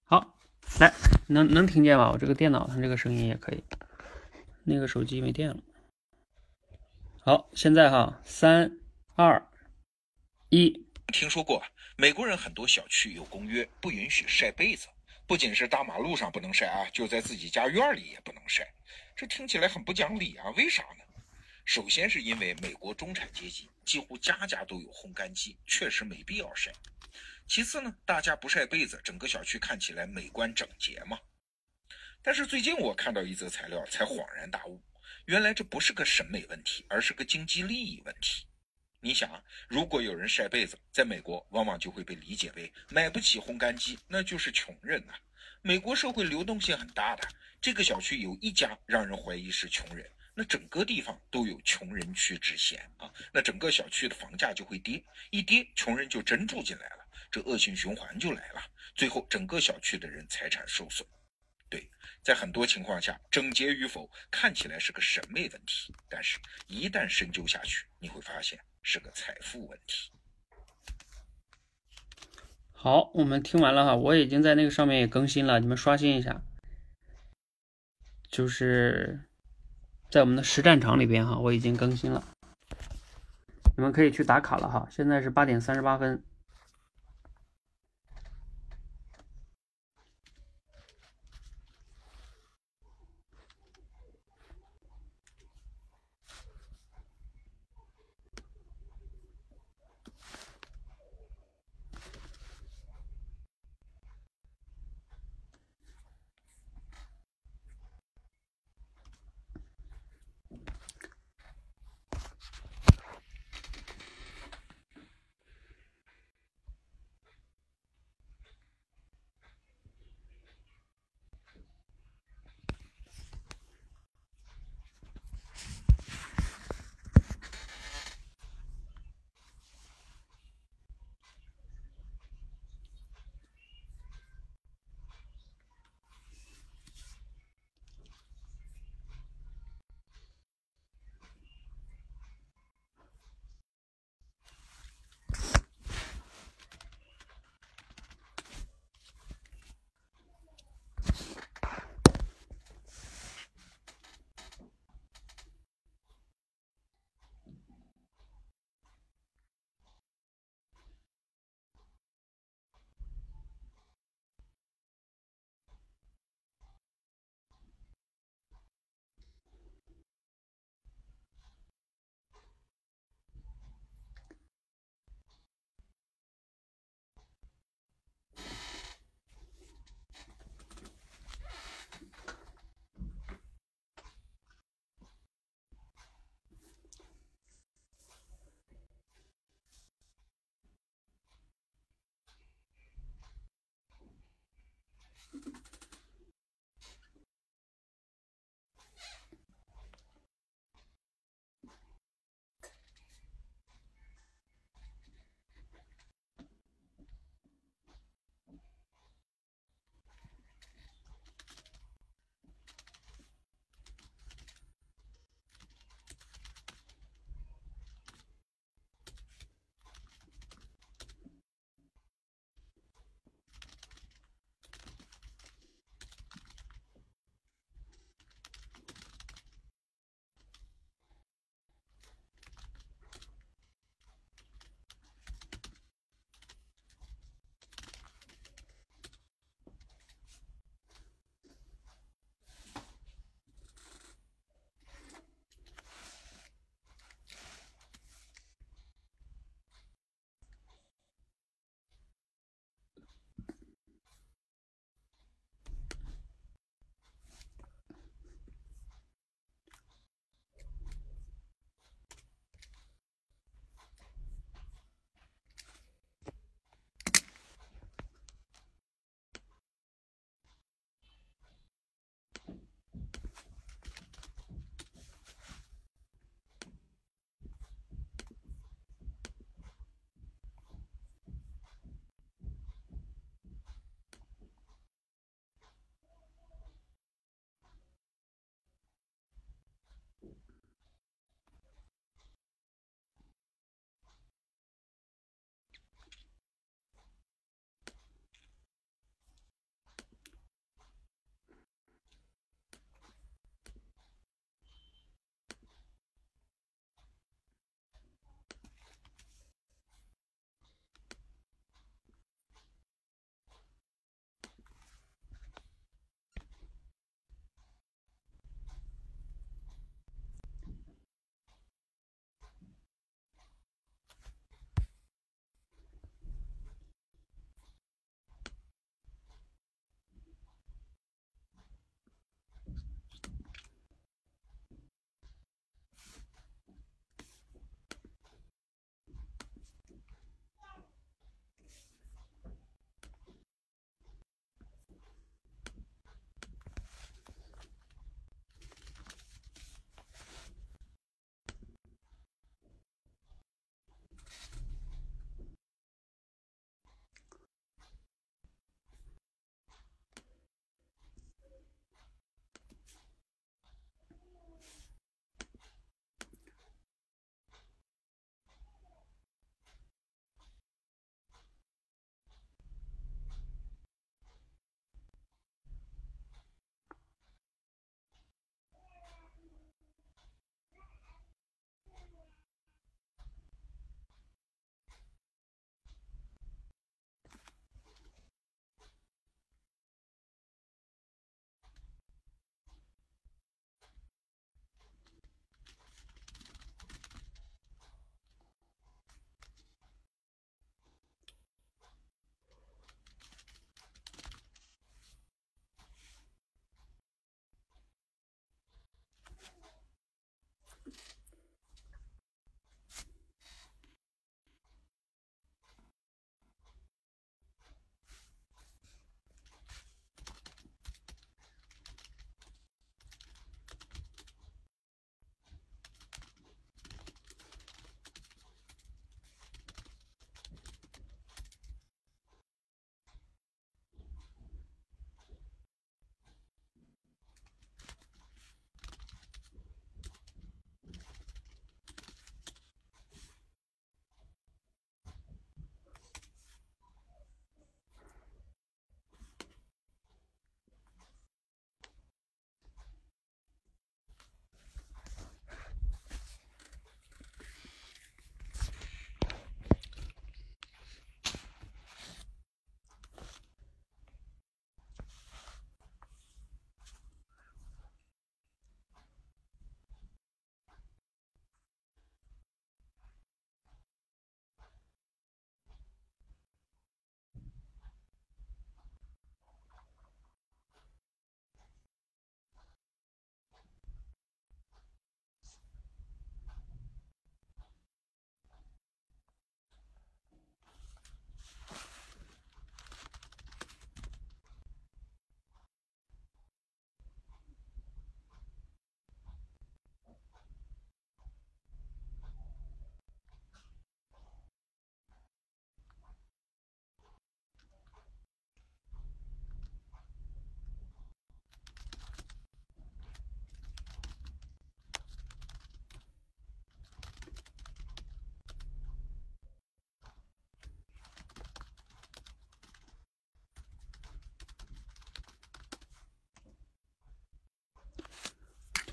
[0.06, 0.38] 好
[0.80, 0.94] 来，
[1.28, 2.12] 能能听见吧？
[2.12, 3.64] 我这个电脑上这个声音也可以。
[4.64, 5.58] 那个手机没电了。
[7.22, 8.80] 好，现在哈，三
[9.16, 9.48] 二。
[10.58, 10.74] 一
[11.12, 11.62] 听说过，
[11.98, 14.88] 美国人很多小区有公约，不允许晒被子。
[15.28, 18.66] 不仅是大马路上不能晒啊，就在自己家院里也不能晒。
[19.18, 21.04] 这听起来很不讲理啊，为啥呢？
[21.66, 26.72] 首先是因为美国中产阶级几乎家家都有烘干机，确实没必要晒。
[27.46, 31.20] 其次呢，大家不晒被子，整个小区看起来美观整洁嘛。
[32.24, 34.82] 但是最近我看到一则材料，才恍然大悟，
[35.26, 38.48] 原来这不是个审美问题，而是个经济利益问题。
[39.06, 39.30] 你想，
[39.68, 45.14] 如果有人晒被子，在美国往往就会被理解为买不起烘干机，那就是穷人呐。
[45.62, 47.30] 美国社会流动性很大的，
[47.62, 53.08] 这个小区有一家让人怀疑是穷人，那整个地方都有穷人区之嫌啊。
[53.32, 58.62] 那整个小区的房价就会跌，一跌，穷人就真住进来了，这恶性循环就来了。
[58.96, 61.08] 最后，整个小区的人财产受损。
[61.70, 61.88] 对，
[62.24, 68.60] 在很多情况下，整洁与否看起来是个审美问题，但是一旦深究下去，你会发现。
[68.88, 70.12] 是个财富问题。
[72.72, 76.44] 好，我们听完了哈，我已经在那个上面也更新了，你们刷新一下。
[78.30, 79.22] 就是
[80.12, 82.24] 在我们的实战场里边哈，我已经更新了，
[83.76, 84.88] 你们可以去打卡了哈。
[84.92, 86.24] 现在是八点三十八分。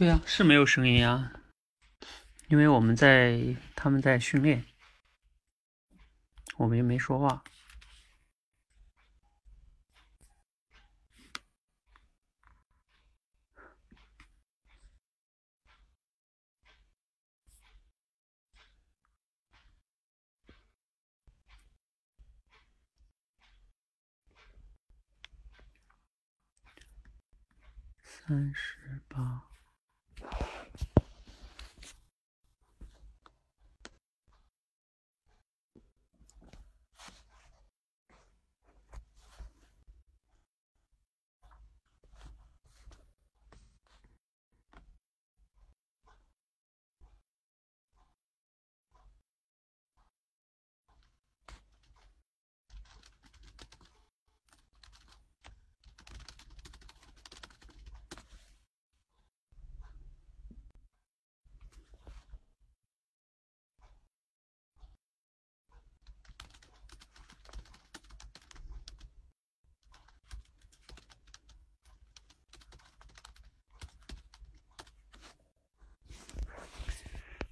[0.02, 1.30] 对呀，是没有声音啊，
[2.48, 4.64] 因为我们在他们在训练，
[6.56, 7.44] 我们又没说话。
[28.02, 29.44] 三十八。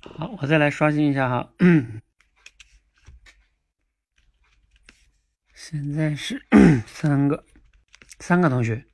[0.03, 1.53] 好，我再来刷新一下哈。
[5.55, 6.43] 现在是
[6.89, 7.45] 三个，
[8.19, 8.91] 三个同学。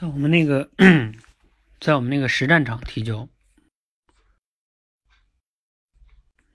[0.00, 0.68] 在我我们那个，
[1.80, 3.26] 在我们那个实战场提交，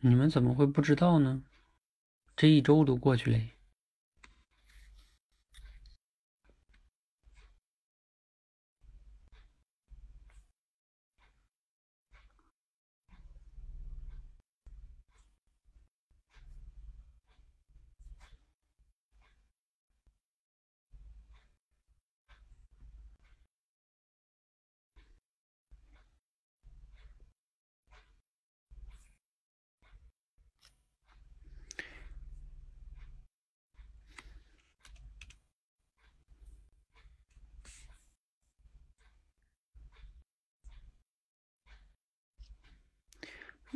[0.01, 1.41] 你们怎么会不知道呢？
[2.35, 3.39] 这一周都过去了。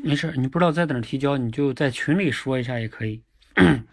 [0.01, 3.23] 没事，你不知道在哪提交，你就在群里说一下也可以。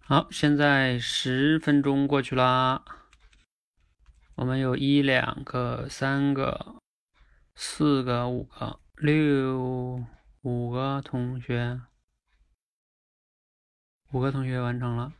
[0.00, 2.84] 好，现在十分钟过去啦，
[4.36, 6.76] 我们有一两个、三个、
[7.54, 10.04] 四个、五个、六
[10.42, 11.80] 五个同学，
[14.12, 15.12] 五个同学完成了。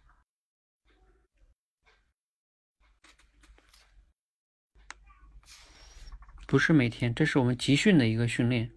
[6.47, 8.71] 不是每天，这是我们集训的一个训练。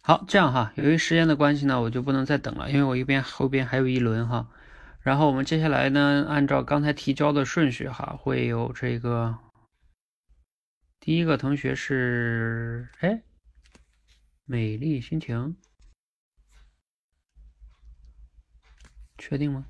[0.00, 4.48] 好，这样哈，由于时间的关系呢，我就不能再等了，因为我一边后边还有一轮哈。
[5.00, 9.38] 然后我们接下来呢，按照刚才提交的顺序哈，会有这个
[10.98, 13.22] 第一个同学是哎，
[14.46, 15.56] 美丽心情，
[19.18, 19.66] 确定吗？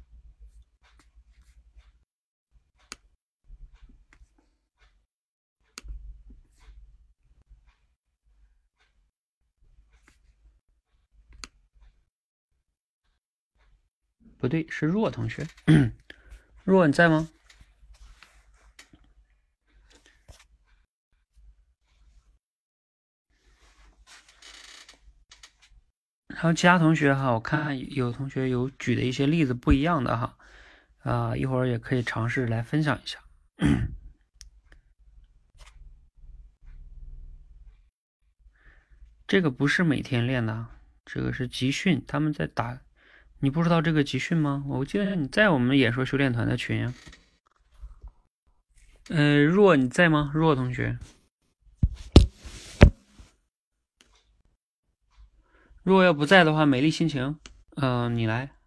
[14.38, 15.46] 不对，是若同学。
[16.64, 17.28] 若你在吗？
[26.34, 30.38] 还有其他同学哈，我看有同学有举的一些例子不一样的哈，
[30.98, 33.18] 啊，一会儿也可以尝试来分享一下。
[39.26, 40.68] 这个不是每天练的，
[41.04, 42.80] 这个是集训，他们在打。
[43.40, 44.64] 你不知道这个集训吗？
[44.66, 46.92] 我记得你在我们演说修炼团的群呀。
[49.10, 50.32] 呃，若你在吗？
[50.34, 50.98] 若同学，
[55.82, 57.38] 若要不在的话，美丽心情，
[57.76, 58.57] 嗯，你来。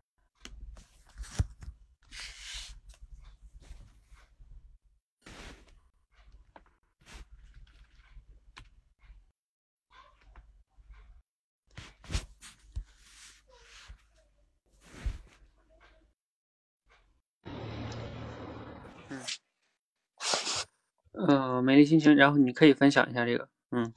[21.28, 23.93] 嗯，美丽心情，然后你可以分享一下这个，嗯，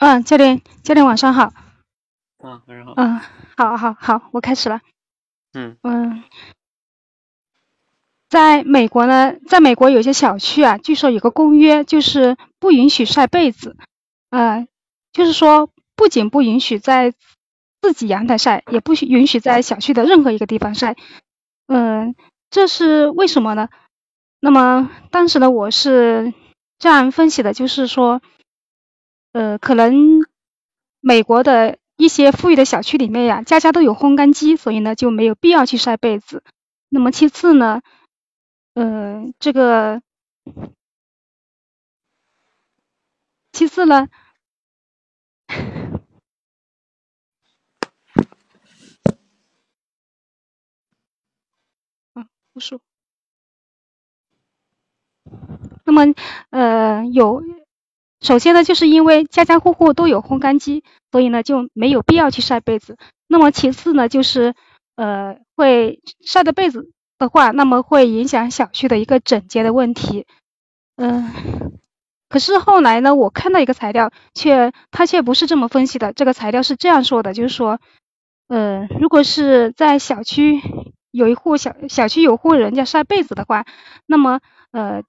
[0.00, 1.52] 嗯，教练，教练晚上好，
[2.38, 3.20] 啊，晚上好，嗯，
[3.56, 4.80] 好，好，好，我开始了，
[5.52, 5.76] 嗯。
[5.82, 6.22] 嗯，
[8.28, 13.76] 在美国呢，在美国有些小区啊，据说有个公约，就是不允许晒被子，
[14.30, 14.66] 呃，
[15.12, 17.14] 就是说不仅不允许在
[17.80, 20.96] 自己阳台晒，也不许允许在小区的任何一个地方晒，
[21.68, 22.16] 嗯，
[22.50, 23.68] 这是为什么呢？
[24.44, 26.34] 那么当时呢，我是
[26.78, 28.20] 这样分析的，就是说，
[29.32, 29.94] 呃，可能
[31.00, 36.42] 美国的一些富裕的小区里面呀，家家都有烘干机，所以呢就没有必要去晒被子。
[36.90, 37.80] 那么其次呢，
[38.74, 40.02] 呃，这个
[43.52, 44.08] 其次呢，
[52.14, 52.78] 嗯，不说。
[55.84, 56.14] 那么，
[56.50, 57.42] 呃，有，
[58.20, 60.82] 首先呢，就是因为家家户户都有烘干机，
[61.12, 62.96] 所以呢就没有必要去晒被子。
[63.28, 64.54] 那么其次呢，就是
[64.96, 70.26] 呃，会晒的被子的话，那么会影响小区的一个整洁的问题。
[70.96, 71.30] 嗯，
[72.28, 76.12] 可是后来呢，我看到一个材料，却他却不是这么分析的。
[76.12, 77.78] 这个材料是这样说的，就是说，
[78.48, 80.60] 呃，如果是在小区
[81.10, 83.66] 有一户小小区有户人家晒被子的话，
[84.06, 85.02] 那么呃。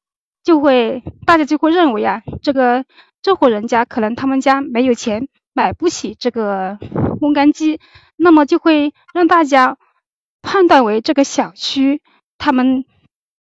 [0.45, 2.85] 就会大家就会认为啊，这个
[3.23, 6.77] 这户人家可能他们家没有钱买不起这个
[7.19, 7.81] 烘干机，
[8.15, 9.77] 那么就会让大家
[10.43, 12.01] 判断为这个小区
[12.37, 12.85] 他们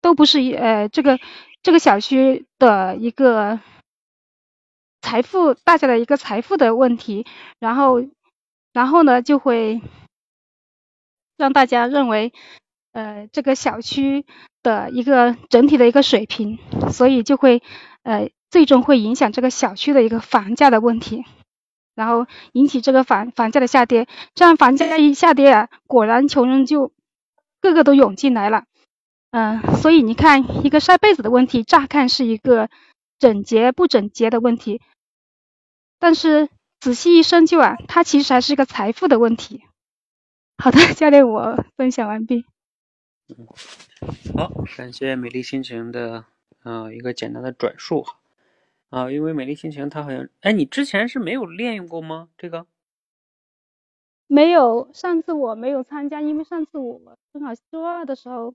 [0.00, 1.18] 都不是呃这个
[1.62, 3.60] 这个小区的一个
[5.02, 7.26] 财富大家的一个财富的问题，
[7.60, 8.02] 然后
[8.72, 9.82] 然后呢就会
[11.36, 12.32] 让大家认为。
[12.92, 14.24] 呃，这个小区
[14.62, 16.58] 的一个整体的一个水平，
[16.90, 17.62] 所以就会
[18.02, 21.24] 呃最终会影响这个小区的一个房价的问题，
[21.94, 24.08] 然后引起这个房房价的下跌。
[24.34, 26.92] 这样房价一下跌啊，果然穷人就
[27.60, 28.64] 个个都涌进来了。
[29.30, 32.70] 嗯，所以你看，一个晒被子的问题，乍看是一个
[33.18, 34.80] 整洁不整洁的问题，
[35.98, 36.48] 但是
[36.80, 39.62] 仔细一深究啊，它其实还是一个财富的问题。
[40.56, 42.46] 好的，教练，我分享完毕。
[43.28, 43.46] 嗯，
[44.36, 46.24] 好，感谢美丽心情的
[46.62, 48.18] 啊一个简单的转述哈
[48.88, 52.30] 啊，因为美丽心情它好像哎，你之前是没有练过吗？
[52.38, 52.66] 这个
[54.26, 58.54] 没有，上次我没有参加，因为上次我正好周二的时候，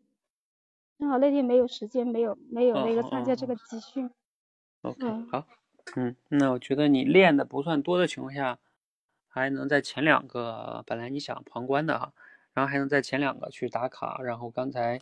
[0.97, 4.09] 正好那天没有时间，没有没有那个参加这个集训。
[4.81, 5.47] OK，好，
[5.95, 8.57] 嗯，那我觉得你练的不算多的情况下，
[9.27, 12.11] 还能在前两个本来你想旁观的哈。
[12.53, 14.99] 然后还能在前两个去打卡，然后刚才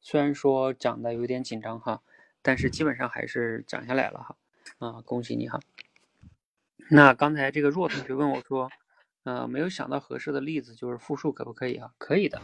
[0.00, 2.02] 虽然说讲的有点紧张哈，
[2.42, 4.36] 但是基本上还是讲下来了哈，
[4.78, 5.60] 啊，恭喜你哈。
[6.90, 8.70] 那刚才这个若同学问我说，
[9.22, 11.94] 呃，没有想到合适的例子，就是复述可不可以啊？
[11.98, 12.42] 可以的，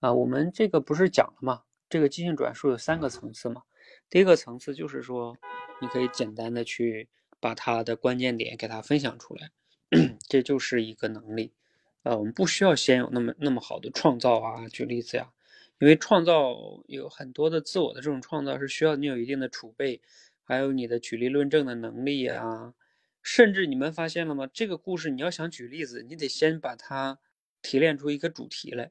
[0.00, 1.62] 啊，我们这个不是讲了吗？
[1.88, 3.62] 这个即兴转述有三个层次嘛，
[4.08, 5.36] 第一个层次就是说，
[5.80, 7.08] 你可以简单的去
[7.40, 9.50] 把它的关键点给它分享出来，
[10.28, 11.52] 这就是一个能力。
[12.02, 15.30] 呃，我们不需要先有那么那么好的创造啊，举例子呀，
[15.80, 20.00] 因为创造有很多的自我的这种创造是需要你有一定的储备，
[20.42, 22.72] 还有你的举例论证的能力啊，
[23.22, 24.48] 甚至你们发现了吗？
[24.52, 27.18] 这个故事你要想举例子，你得先把它
[27.60, 28.90] 提炼出一个主题来，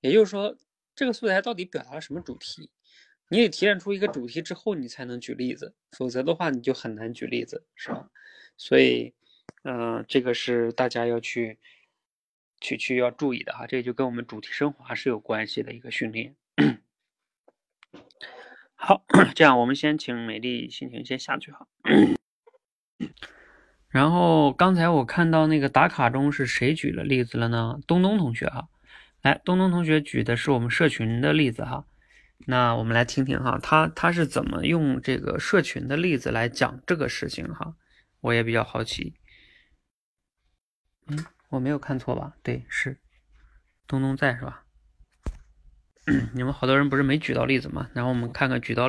[0.00, 0.56] 也就是说，
[0.96, 2.70] 这个素材到底表达了什么主题？
[3.28, 8.10] 你得提炼出一个主题之后，你才能举例子，否则的话你就很难举例子，是吧？
[8.56, 9.14] 所以，
[9.62, 11.56] 嗯，这个是大家要去。
[12.60, 16.36] 去去要注意的哈，这就跟我们主题升华是有关系的一个训练。
[18.74, 19.04] 好，
[19.34, 21.66] 这样我们先请美丽心情先下去哈。
[23.88, 27.80] 然后刚才我看到那个打卡中是谁举了例子了呢？
[27.86, 28.68] 东东同学哈，
[29.22, 31.86] 来，东东同学举的是我们社群的例子哈。
[32.46, 37.74] 那我们来听听哈，他他是怎么用这个社群的例子来讲这个事情哈？
[38.20, 39.14] 我也比较好奇。
[41.06, 41.24] 嗯。
[41.48, 42.32] 我没有看错吧？
[42.42, 42.98] 对，是
[43.86, 44.64] 东东在是吧？
[46.34, 47.88] 你们好多人不是没举到例子吗？
[47.94, 48.88] 然后我们看看举到。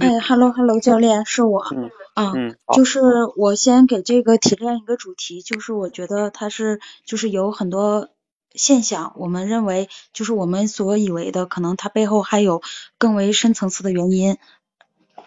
[0.00, 1.66] 哎，Hello Hello，教练是我。
[1.74, 1.90] 嗯。
[2.14, 3.00] 啊，嗯，就是
[3.36, 8.08] 我先给这个提炼一个主题，就是我觉得它是就是有很多
[8.52, 12.62] 现象，我们认为就是我们所以为的，可能它背后还有
[12.98, 14.38] 更为深层次的原因。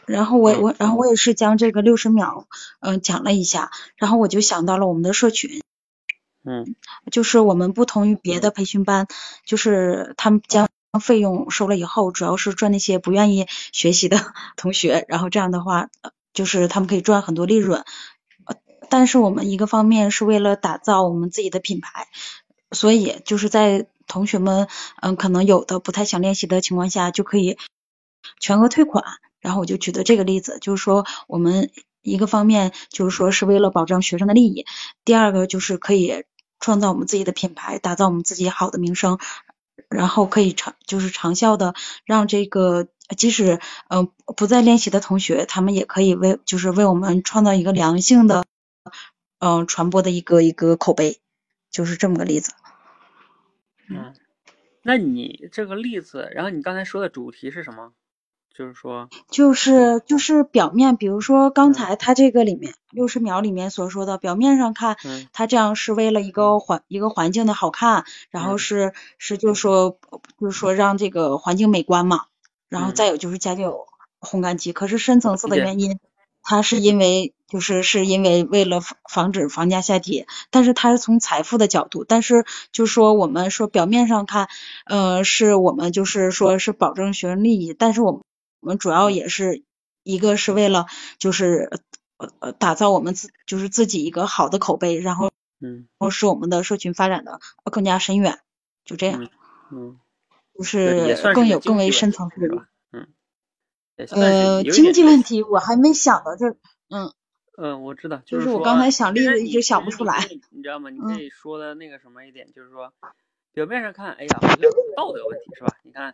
[0.06, 2.48] 然后我我然后我也是将这个六十秒
[2.82, 5.63] 嗯讲了一下，然后我就想到了我们的社群，
[6.44, 6.76] 嗯，
[7.12, 9.08] 就是我们不同于别的培训班，
[9.46, 10.70] 就是他们将
[11.02, 14.18] 费用收了以后，主要是赚那些不愿意学习的
[14.58, 15.90] 同学，然后这样的话，
[16.34, 17.84] 就是他们可以赚很多利润。
[18.90, 22.08] 但是我们一个方面是为了打造我们自己的品牌，
[22.72, 24.68] 所以就是在同学们
[25.02, 27.58] 嗯可能有的不太想练习的情况下，就可以
[28.40, 29.04] 全额退款。
[29.40, 31.72] 然后我就举的这个例子，就是说我们
[32.02, 34.66] 一个方面就是说是为了保障学生的利益，
[35.04, 36.24] 第二个就是可以
[36.64, 39.20] 创造我们自己的品牌，打造我们自己好的名声，
[39.90, 41.74] 然后可以长就是长效的
[42.06, 42.88] 让这个
[43.18, 43.60] 即使
[43.90, 48.46] 嗯不再练习的同学，他们也可以为就是为我们创造一个良性的
[49.40, 51.20] 嗯传播的一个一个口碑，
[51.70, 52.54] 就是这么个例子。
[53.90, 54.16] 嗯，
[54.84, 57.92] 那你这个例子，然后你刚才说的主题是什么？
[58.56, 64.96] 就是说，就是就是表面，比如说刚才他这个里面六十秒里面所说的，表面上看，
[65.32, 69.98] 他这样是为了一个环一个环境的好看，然后是是就是说
[70.40, 72.26] 就是说让这个环境美观嘛，
[72.70, 73.88] 然后再有就是家有
[74.22, 76.00] 烘干机，可是深层次的原因，
[76.44, 84.48] 它是因为就是是因为为了防止房价下跌，但是它是从财富的角度，但是就说我们说表面上看，
[84.86, 88.22] 呃，是我们就是说是保证学生利益，但是我们。
[88.64, 89.62] 我们主要也是
[90.04, 90.86] 一个是为了
[91.18, 91.70] 就是
[92.40, 98.40] 呃打造我们自就是自己一个好的口碑，然后嗯，使我们的社群发展的更加深远，
[98.86, 99.30] 就这样，
[99.70, 100.00] 嗯，
[100.58, 103.08] 就是更有更为深层次的，嗯，
[104.12, 106.56] 呃，经济问题我还没想到这，
[106.90, 107.14] 嗯
[107.58, 110.88] 嗯，我知道，就是我刚才想例子一直想不出来，你知道吗？
[110.90, 112.94] 你可以说的那个什么一点，就是说
[113.52, 114.40] 表面上看，哎呀，
[114.96, 115.76] 道德问题是吧？
[115.84, 116.14] 你看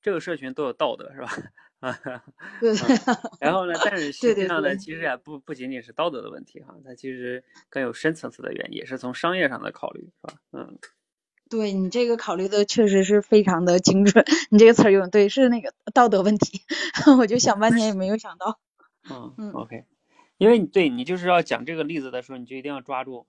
[0.00, 1.30] 这个社群都有道德是吧？
[1.82, 1.98] 啊，
[2.60, 2.72] 对，
[3.40, 3.72] 然后呢？
[3.82, 10.34] 但是实际上呢，其实也不不仅仅是道德的问题哈，它其实更有深层次的原因，也是从商业上的考虑，是吧？
[10.52, 10.78] 嗯，
[11.48, 16.60] 对你这个考虑的确实是非常的精准， 你这个词儿用对，是那个道德问题，
[17.18, 18.60] 我就想半天也没有想到。
[19.38, 19.86] 嗯，OK，
[20.36, 23.26] 因为你对你就是要讲这个例子的时候，你就一定要抓住，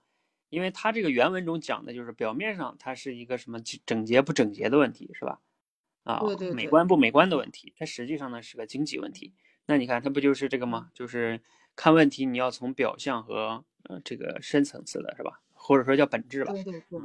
[0.49, 5.39] 因为它这个原文中讲的就是表面上它是一个什么整洁不整洁的问题，是吧？
[6.03, 6.21] 啊，
[6.55, 9.33] 美观不美观的问题，它实际上呢是个经济问题。
[9.65, 10.89] 那你看，它不就是这个吗？
[10.93, 11.39] 就是
[11.75, 15.41] 看问题，你要从表象和呃这个深层次的，是吧？
[15.53, 16.51] 或者说叫本质吧。
[16.53, 16.99] 对对对。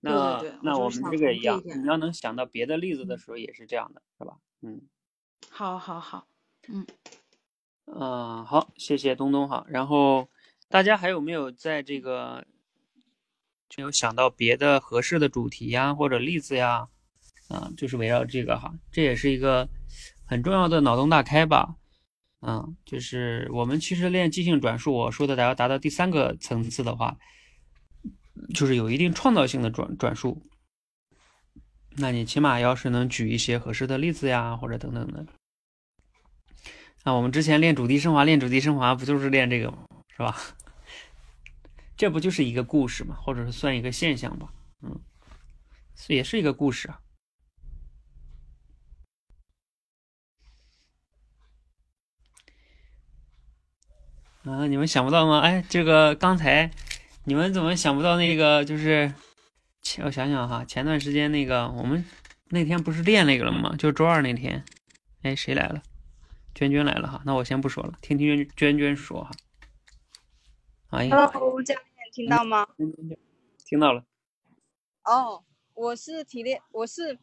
[0.00, 4.36] 那那我们这个一样，你要能想到别的例子的时候，也是这样的，是吧？
[4.60, 4.82] 嗯。
[5.50, 6.26] 好好好，
[6.68, 6.86] 嗯。
[7.86, 9.64] 嗯，好，谢谢东东哈。
[9.68, 10.28] 然后
[10.68, 12.46] 大家还有没有在这个
[13.76, 16.88] 有想到别的合适的主题呀，或者例子呀？
[17.54, 19.68] 啊，就是围绕这个哈，这也是一个
[20.24, 21.76] 很重要的脑洞大开吧。
[22.40, 27.16] 嗯，就是我们其实练即兴转述，我说的，要达到第三个层次的话，
[28.52, 30.42] 就是有一定创造性的转转述。
[31.96, 35.24] 那你起码要是能举一些合适的例子呀，或者等等的。
[37.04, 39.86] 那我们之前练主题升华，练主题升华不就是练这个吗？
[40.08, 40.36] 是吧？
[41.96, 44.52] 这不就是一个故事嘛，或者是算一个现象吧？
[44.82, 45.00] 嗯，
[46.08, 47.00] 也是一个故事啊。
[54.44, 55.40] 啊，你们想不到吗？
[55.40, 56.70] 哎，这个刚才
[57.24, 58.62] 你们怎么想不到那个？
[58.62, 59.10] 就是
[59.80, 62.04] 前我想想哈，前段时间那个我们
[62.50, 63.74] 那天不是练那个了吗？
[63.78, 64.62] 就周二那天，
[65.22, 65.82] 哎，谁来了？
[66.54, 67.22] 娟娟来了哈。
[67.24, 69.30] 那我先不说了，听听娟娟说哈。
[70.90, 72.66] 哎呀，Hello，教练听到吗？
[73.64, 74.04] 听到了。
[75.04, 75.42] 哦，
[75.72, 77.18] 我是提炼，我是，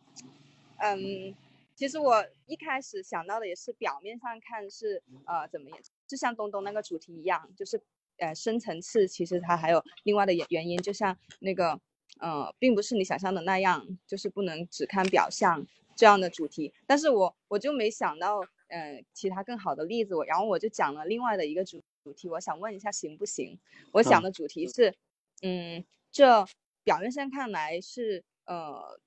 [0.80, 1.36] 嗯。
[1.74, 5.80] 其实我一开始想到的也是表面上看是呃怎么样，
[6.12, 7.82] 就像东东那个主题一样，就是
[8.18, 11.80] 呃深层次其实它还有另外的原原因，就像那个
[12.20, 16.74] 呃并不是你想象的那样，就是不能只看表象这样的主题。
[16.86, 23.58] 但是我我就没想到呃其他更好的例子，我然后我就讲了另外的一个主主题，我想问一下行不行？
[23.94, 24.94] 我想的主题是
[25.42, 26.46] 嗯这
[26.84, 29.00] 表面上看来是呃。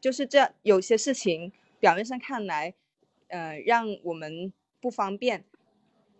[0.00, 2.72] 就是这有些事情表面上看来，
[3.26, 5.44] 呃，让我们不方便，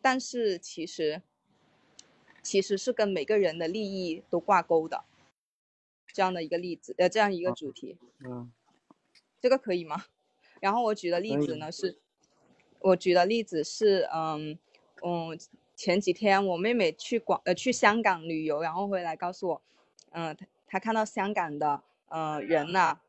[0.02, 1.22] 但是其实
[2.42, 5.04] 其实是跟每个人的利益都挂钩的，
[6.12, 7.98] 这样的一个例子，呃，这样一个主题。
[8.24, 8.52] 嗯，
[9.40, 10.06] 这个可以吗？
[10.60, 11.98] 然后我举的例子呢是，
[12.80, 14.58] 我举的例子是，嗯
[15.02, 15.38] 嗯，
[15.74, 19.62] 前几天我妹妹去广呃去香港旅游，然后回来告诉我，
[20.10, 23.00] 嗯，她她看到香港的呃人呐，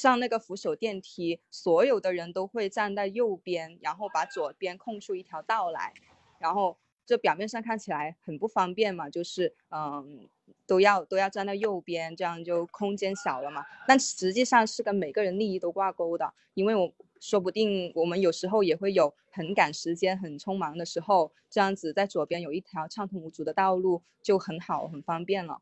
[0.00, 5.92] 上那个扶手电梯，所有的人都会站在右边，然后把左边空出一条道来，
[6.38, 6.76] 然后。
[7.06, 10.28] 这表面上看起来很不方便嘛，就是嗯，
[10.64, 13.66] 都要都要站在右边，这样就空间小了嘛。
[13.84, 25.60] 但实际上是跟每个人利益都挂钩的，因为我说不定我们有时候也会有很赶时间、很匆忙的时候，这样子在左边有一条畅通无阻的道路就很好、很方便了。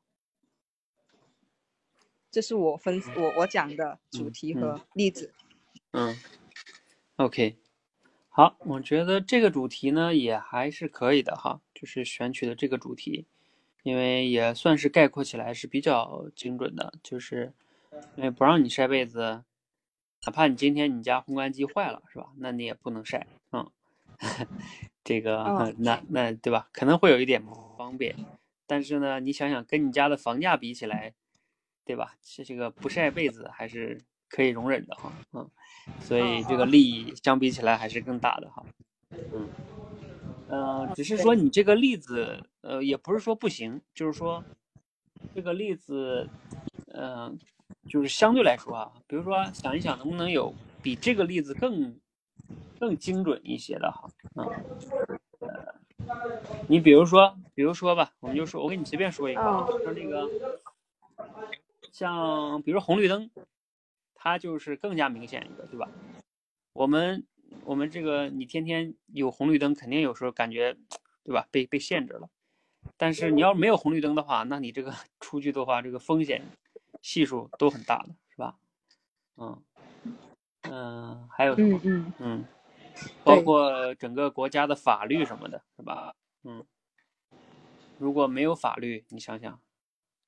[2.30, 5.32] 这是我分我我讲的主题和例子。
[5.92, 6.14] 嗯
[7.16, 7.56] ，OK。
[8.28, 13.26] 好，我觉得这个主题呢也还是可以的哈，就是选取的这个主题，
[13.82, 17.52] 因为也算是概括起来是比较精准的，就是
[18.14, 19.42] 因为不让你晒被子，
[20.24, 22.28] 哪怕你今天你家烘干机坏了是吧？
[22.36, 23.68] 那你也不能晒，嗯，
[25.02, 26.68] 这个那那对吧？
[26.72, 28.14] 可能会有一点不方便，
[28.68, 31.14] 但是呢，你想想跟你家的房价比起来，
[31.88, 32.12] 对吧？
[32.20, 35.50] 这这个不晒被子还是可以容忍的哈，嗯。
[36.02, 38.62] 所以这个利益相比起来还是更大的哈，
[39.32, 39.48] 嗯，
[40.48, 44.44] 呃，只是说你这个例子，呃，也不是说不行，就是说
[45.34, 46.28] 这个例子，
[46.92, 47.38] 嗯，
[47.88, 51.98] 就是相对来说啊，比如说想一想能不能有比这个例子更
[52.78, 54.46] 更精准一些的哈，嗯，
[55.40, 55.74] 呃，
[56.68, 60.28] 你比如说，比如说吧，我们就说，我给你随便说一个啊，说那个，
[61.92, 63.30] 像比如红绿灯。
[64.20, 65.88] 它就是更加明显一个，对吧？
[66.72, 67.24] 我们
[67.64, 70.76] 我们这个你天天有红绿灯，肯定有时候感觉，
[71.22, 71.46] 对吧？
[71.52, 72.28] 被被限制了。
[72.96, 76.42] 但是你要没有红绿灯的话，那你这个 出去的话，这个风险
[77.00, 78.58] 系数都很大的，是吧？
[79.36, 79.62] 嗯
[80.62, 81.80] 嗯，还有什么？
[81.84, 82.44] 嗯嗯，
[83.22, 86.12] 包括整个国家的法律什么的，是吧？
[86.42, 86.66] 嗯，
[87.98, 89.60] 如果没有法律，你想想，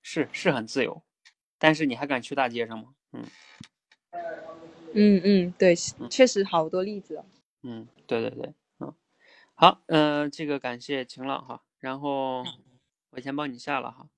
[0.00, 1.02] 是是很自由，
[1.60, 2.86] 但是你还敢去大街上吗？
[3.12, 3.22] 嗯。
[4.92, 5.76] 嗯嗯，对，
[6.10, 7.22] 确实好多例子。
[7.62, 8.92] 嗯，对对对，嗯，
[9.54, 12.42] 好，嗯，这个感谢晴朗哈，然后
[13.10, 14.08] 我先帮你下了哈。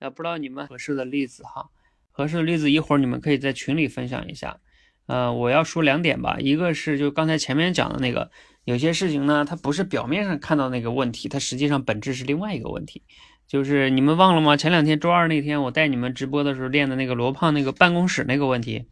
[0.00, 1.70] 呃，不知道你们合适的例子哈，
[2.10, 4.58] 合适的例子一会儿你们可以在群里分享一下。
[5.06, 8.32] 呃，我要说两点吧，一个是就刚才前面讲的那个，
[8.64, 13.04] 有些事情呢，它不是表面上看到那个问题，它实际上本质是另外一个问题。
[13.46, 14.56] 就是你们忘了吗？
[14.56, 18.86] 前两天周二那天我带你们直播的时候练的那个罗胖那个办公室那个问题。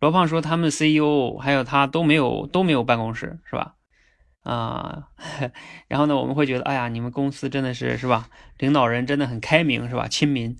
[0.00, 3.74] 罗胖说他们 CEO 还有他都没有都没有办公室是吧？
[4.42, 5.08] 啊，
[5.88, 8.28] 然后呢我们会觉得哎呀你们公司真的是是吧？
[8.58, 10.06] 领导人真的很开明是吧？
[10.06, 10.54] 亲民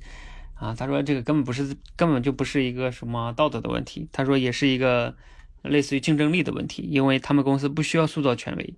[0.54, 0.74] 啊。
[0.74, 5.14] 他说这个根本不是根本就不是一个什么道德的问题，他说也是一个
[5.62, 8.74] 类似于竞争力的问题，因为他们公司不需要塑造权威。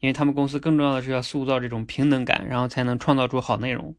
[0.00, 3.94] 因为他们公司更重要的是要塑造这种平等感，然后才能创造出好内容，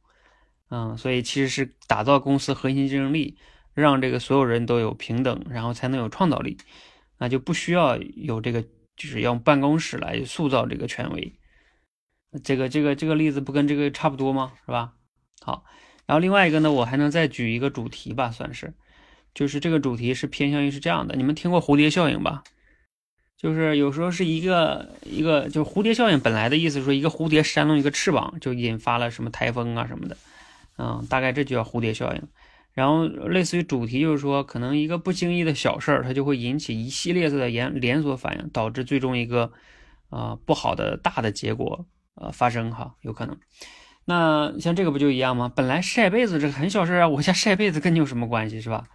[0.69, 3.37] 嗯，所以其实是打造公司核心竞争力，
[3.73, 6.57] 让这个所有人都有平等，然后才能有创造力，
[7.17, 11.33] 那就不需要有这个，就是用办公室来塑造这个权威。
[12.43, 14.53] 这个这个这个例子不跟这个差不多吗？
[14.65, 14.93] 是吧？
[15.41, 15.63] 好，
[16.05, 18.73] 然后另外一个呢，我还能再举一个主题吧，算是，
[19.33, 22.43] 就是这个主题是偏向于是这样的，你们听过蝴蝶效应吧？
[23.37, 30.17] 就是有时候是一个一个，就蝴蝶效应本来的意思，说一个蝴蝶扇动一个翅膀，就引发了什么台风啊什么的，
[30.77, 32.23] 嗯，大概这就叫蝴蝶效应。
[32.73, 39.51] 然后类似于主题就是说，可能一个不经意的小事儿，它就会引起一系列的连连锁反应，导致最终一个
[40.09, 41.85] 啊不好的大的结果
[42.15, 43.37] 呃发生哈，有可能。
[44.05, 45.51] 那像这个不就一样吗？
[45.55, 48.85] 本来晒被子这个很小事啊，我家晒被子跟你有什么关系是吧？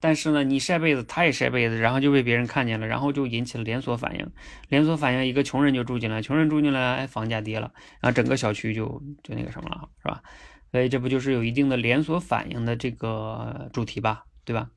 [0.00, 4.30] 但是呢，你晒被子，他也晒被子，然后就被别人看见了，然后就引起了连锁反应。
[4.68, 8.86] 连锁反应，一个穷人就住进来，穷人住进来，哎，房价跌了，然后整个小区就
[9.24, 10.22] 就那个什么了，是吧？
[10.70, 14.70] 所以这不就是有一定的连锁反应的这个主题吧，对吧？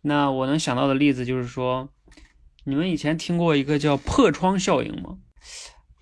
[0.00, 1.90] 那我能想到的例子就是说，
[2.64, 5.18] 你们以前听过一个叫破窗效应吗？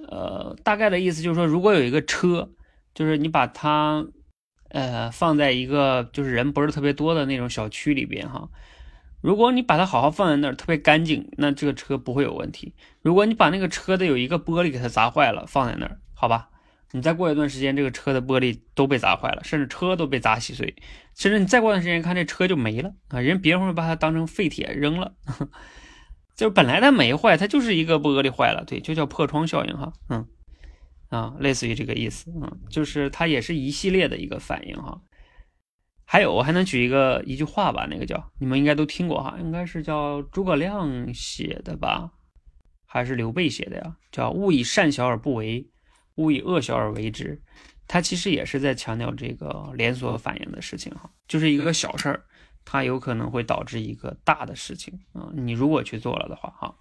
[0.09, 2.51] 呃，大概的意思就是说，如果有一个车，
[2.95, 4.07] 就是你把它。
[4.75, 8.49] 呃，放在一个就是人不是特别多的那种小区里边哈，
[9.21, 12.75] 如果你把它好好放在那儿，特别干净，那这个车不会有问题。
[13.01, 16.49] 如果你把那个车的有一个玻璃给它砸坏了，放在那儿，好吧，
[16.91, 20.75] 你再过一段时间，这个车的玻璃都被砸坏了，甚至车都被砸稀碎，
[21.15, 25.15] 甚至你再过段时间看这车就没了啊，人别人会把它当成废铁扔了，
[26.35, 30.27] 就本来它没坏，它就是一个玻璃坏了，对，就叫破窗效应哈，嗯。
[31.15, 35.01] 啊，类似于这个意思，嗯，就是它也是一系列的一个反应哈。
[36.05, 42.11] 还有，我还能举一个一句话吧，那个叫你们应该都听过哈，应该是叫诸葛亮写的吧，
[42.85, 43.97] 还是刘备写的呀？
[44.11, 45.71] 叫“勿以善小而不为，
[46.17, 47.41] 勿以恶小而为之”。
[47.87, 52.25] 他其实也是在强调这个连锁反应的事情哈，就是一个小事儿，
[52.65, 55.31] 它有可能会导致一个大的事情啊。
[55.35, 56.75] 你如果去做了的话哈。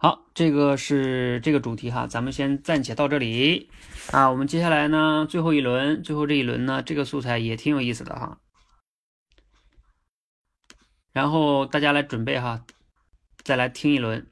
[0.00, 3.68] 好，这个是这个主题哈，咱们先暂且到这里
[4.12, 4.30] 啊。
[4.30, 8.38] 我们接下来呢，最后一轮，最后这一轮呢，这个素材也挺有意思的哈。
[11.10, 12.64] 然后大家来准备哈，
[13.42, 14.24] 再来听一轮。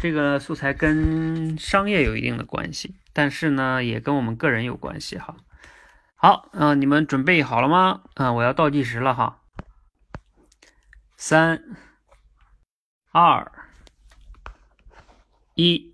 [0.00, 5.34] 这个素材跟商业有一定的关系，但是呢，也跟我们个人有关系哈。
[6.14, 8.02] 好，嗯，你们准备好了吗？
[8.14, 9.40] 啊，我要倒计时了哈，
[11.16, 11.60] 三。
[13.16, 13.48] 二
[15.54, 15.92] 一，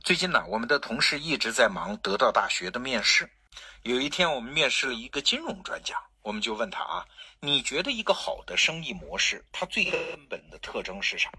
[0.00, 3.30] 最近呢，我们的同事一直在忙得到大学的面试。
[3.84, 7.06] 有一天，我们面试了一个金融专家，我们就问他啊，
[7.38, 11.30] 你觉得一个好的生意模式，它最根本的特征是啥？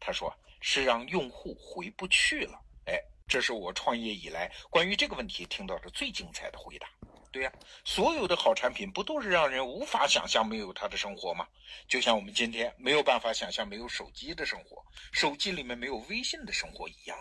[0.00, 2.60] 他说是让用户回不去了。
[2.86, 6.88] 哎，这是我创业以来关于这个问题听到的最精彩的回答。
[7.32, 7.52] 对呀，
[7.84, 11.46] 所有的好产品不都是让人无法想象没有它的生活吗？
[11.86, 17.16] 就像我们今天没有办法想象没有手机的生活，手机里面没有微信的生活一样。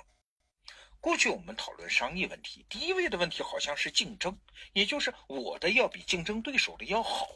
[0.99, 4.37] 过去我们讨论商业问题，第一位的问题好像是竞争，
[4.73, 7.29] 也就是我的要比竞争对手的要好。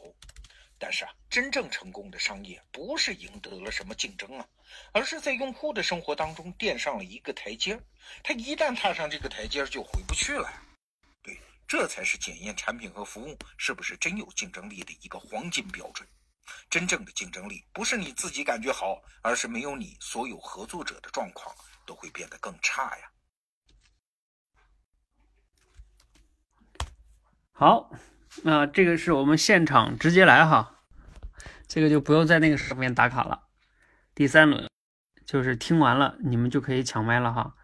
[0.76, 4.46] 但是啊，真正成功的商业不是赢得了什么竞争啊，
[4.92, 7.80] 而是在用户的生活当中垫上了一个台阶
[8.24, 10.52] 他一旦踏上这个台阶就回不去了。
[11.66, 16.06] 这才是检验产品和服务是不是真有竞争力的一个黄金标准。
[16.68, 21.54] 真正的竞争力不是你自己感觉好，而是没有你，所有合作者的状况
[21.86, 23.10] 都会变得更差呀。
[27.52, 27.90] 好，
[28.42, 30.82] 那这个是我们现场直接来哈，
[31.66, 33.48] 这个就不用在那个上面打卡了。
[34.14, 34.68] 第三轮
[35.24, 37.54] 就是听完了，你们就可以抢麦了哈。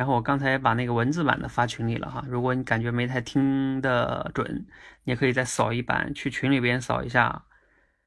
[0.00, 4.66] 然后我刚才把那个文字版的发群里了哈，如果你感觉没太听得准，
[5.04, 7.44] 你也可以再扫一版，去群里边扫一下，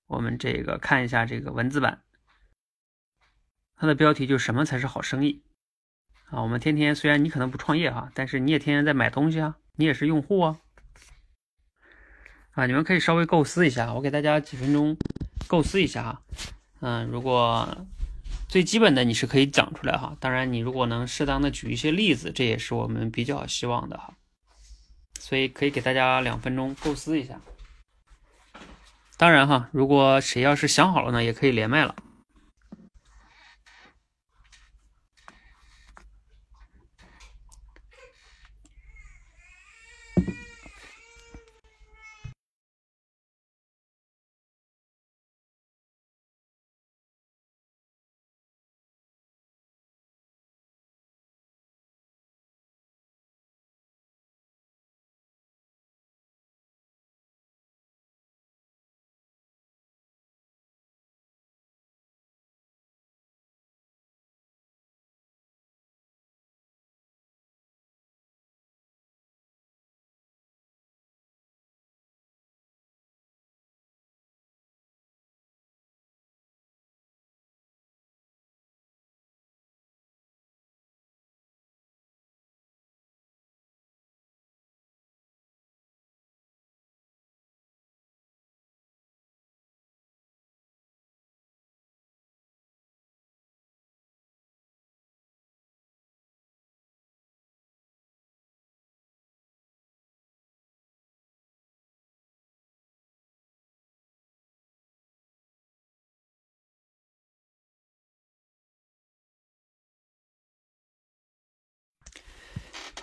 [0.07, 2.01] 我们这个看一下这个文字版，
[3.75, 5.43] 它的标题就什么才是好生意
[6.31, 6.41] 啊？
[6.41, 10.57] 我们天天虽然你可能不创业哈，但是你也天天在买东西啊，你也是用户啊，
[12.53, 14.97] 啊，你们可以稍微构思一下，我给大家几分钟
[15.47, 16.21] 构思一下哈，
[16.79, 17.85] 嗯，如果。
[18.47, 24.13] 最基本的你是可以讲出来哈，当然你如果能适当的举一些例子，这也是我们比较希望的哈。
[25.19, 27.39] 所以可以给大家两分钟构思一下。
[29.17, 31.95] 当然哈，如果谁要是想好了呢，也可以连麦了。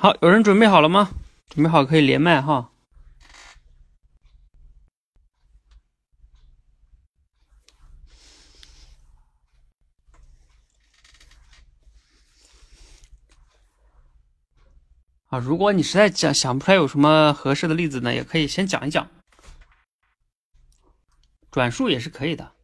[0.02, 1.10] 好，有人准备好了吗？
[1.50, 2.72] 准备好可以连麦哈。
[15.26, 19.06] 啊，如果你实在讲想不出来有什么合适的例子呢，也可以先讲一讲，
[21.50, 22.54] 转述也是可以的。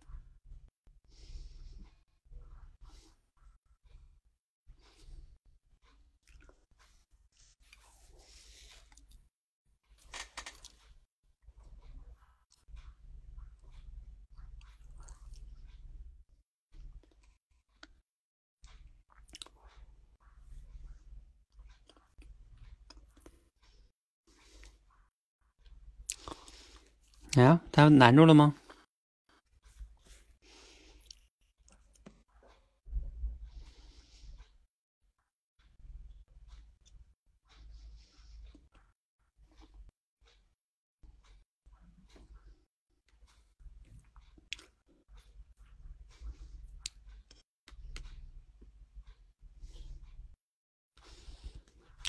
[27.36, 28.54] 哎呀，他难住了吗？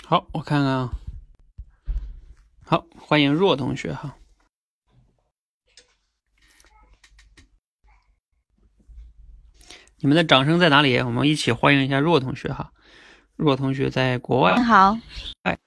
[0.06, 0.94] 好，我看看啊。
[2.64, 4.16] 好，欢迎若同学哈。
[10.00, 10.96] 你们的掌声在哪里？
[11.00, 12.72] 我们一起欢迎一下若同学哈。
[13.36, 14.54] 若同学在国外。
[14.56, 14.96] 你好。
[15.42, 15.58] 哎。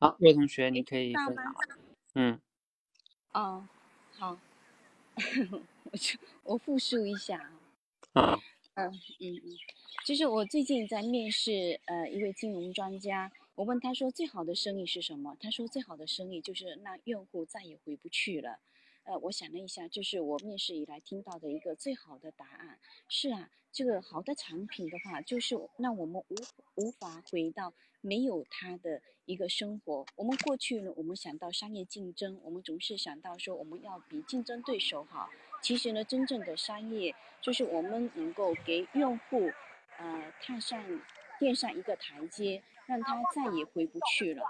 [0.00, 1.54] 好，若同学，你可以分享。
[2.14, 2.40] 嗯。
[3.32, 3.68] 哦，
[4.16, 4.38] 好。
[5.84, 7.36] 我就我复述一下
[8.14, 8.40] 啊。
[8.76, 8.90] 嗯
[9.20, 9.42] 嗯嗯，
[10.06, 13.30] 就是我最近在面试呃一位金融专家。
[13.56, 18.58] 我问他说：“最好的生意是什么？”他说：“最好的生意就是让用户再也回不去了。”
[19.04, 22.78] 呃，我想了一下，这是我面试以来听到的一个最好的答案。
[23.08, 26.34] 是啊，这个好的产品的话，就是让我们无
[26.76, 30.04] 无法回到没有它的一个生活。
[30.16, 35.30] 我们过去呢，我们想到商业竞争，我们总是想到说我们要比竞争对手好。
[35.62, 39.50] 其实呢，真正的商业就是我们能够给用户
[39.98, 41.00] 呃踏上
[41.38, 42.62] 垫上一个台阶。
[42.86, 44.44] 让他再也回不去了。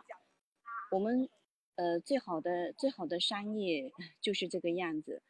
[0.91, 1.29] 我们，
[1.77, 5.23] 呃，最好的最好的商业就是这个样子，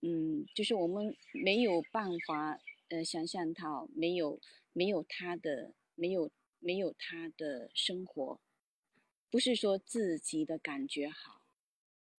[0.00, 2.58] 嗯，就是我们没有办法，
[2.88, 4.40] 呃，想象到没有
[4.72, 8.40] 没有他的没有没有他的生活，
[9.30, 11.40] 不是说自己的感觉好，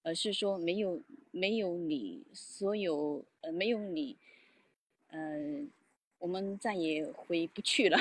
[0.03, 4.17] 而是说没有没有你所有呃没有你，
[5.07, 5.67] 呃，
[6.19, 7.97] 我们再也回不去了。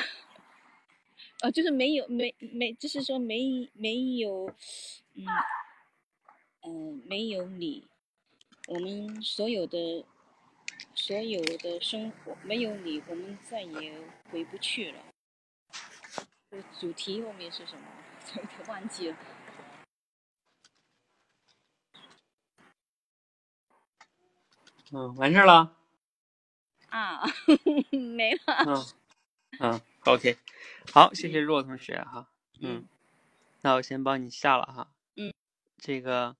[1.42, 4.46] 哦， 就是没有没没，就是说没没有，
[5.14, 5.24] 嗯
[6.66, 7.86] 嗯，没有你，
[8.68, 10.04] 我们所有的
[10.94, 14.00] 所有的生活没有你，我们再也
[14.30, 15.00] 回不去了。
[16.78, 17.82] 主题后面是什么？
[18.36, 19.16] 有点忘记了。
[24.92, 25.76] 嗯，完事了。
[26.88, 27.22] 啊，
[27.90, 28.40] 没了。
[28.66, 28.86] 嗯
[29.58, 30.38] 嗯，OK。
[30.92, 32.28] 好，谢谢若同学哈，
[32.60, 32.86] 嗯，
[33.62, 35.34] 那我先帮你下了哈，嗯，
[35.78, 36.36] 这个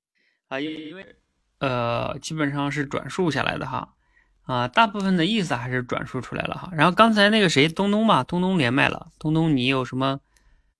[0.55, 1.17] 啊，因为
[1.59, 3.95] 呃，基本上是转述下来的哈，
[4.43, 6.71] 啊，大部分的意思还是转述出来了哈。
[6.75, 10.21] 然后刚才那个谁，东东嘛，东东连麦了，东东你有什么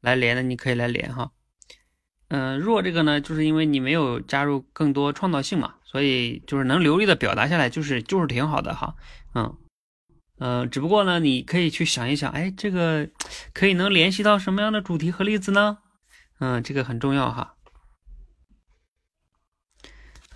[0.01, 1.33] 来连的，你可以来连哈。
[2.29, 8.95] 嗯，若这个呢，就是因为你没有加入更多创造性嘛，所以就是能流利的表达下来，就是就是挺好的哈，
[9.35, 9.57] 嗯。
[10.41, 13.09] 嗯，只不过呢，你可以去想一想，哎，这个
[13.53, 15.79] 可以能联系到什么样的主题和例子呢？
[16.41, 17.54] 嗯，这个很重要哈。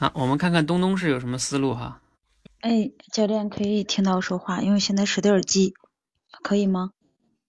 [0.01, 2.01] 好，我们看看东东是有什么思路哈。
[2.61, 5.75] 哎，教练可以听到我说话，因为现在使的耳机，
[6.43, 6.93] 可以吗？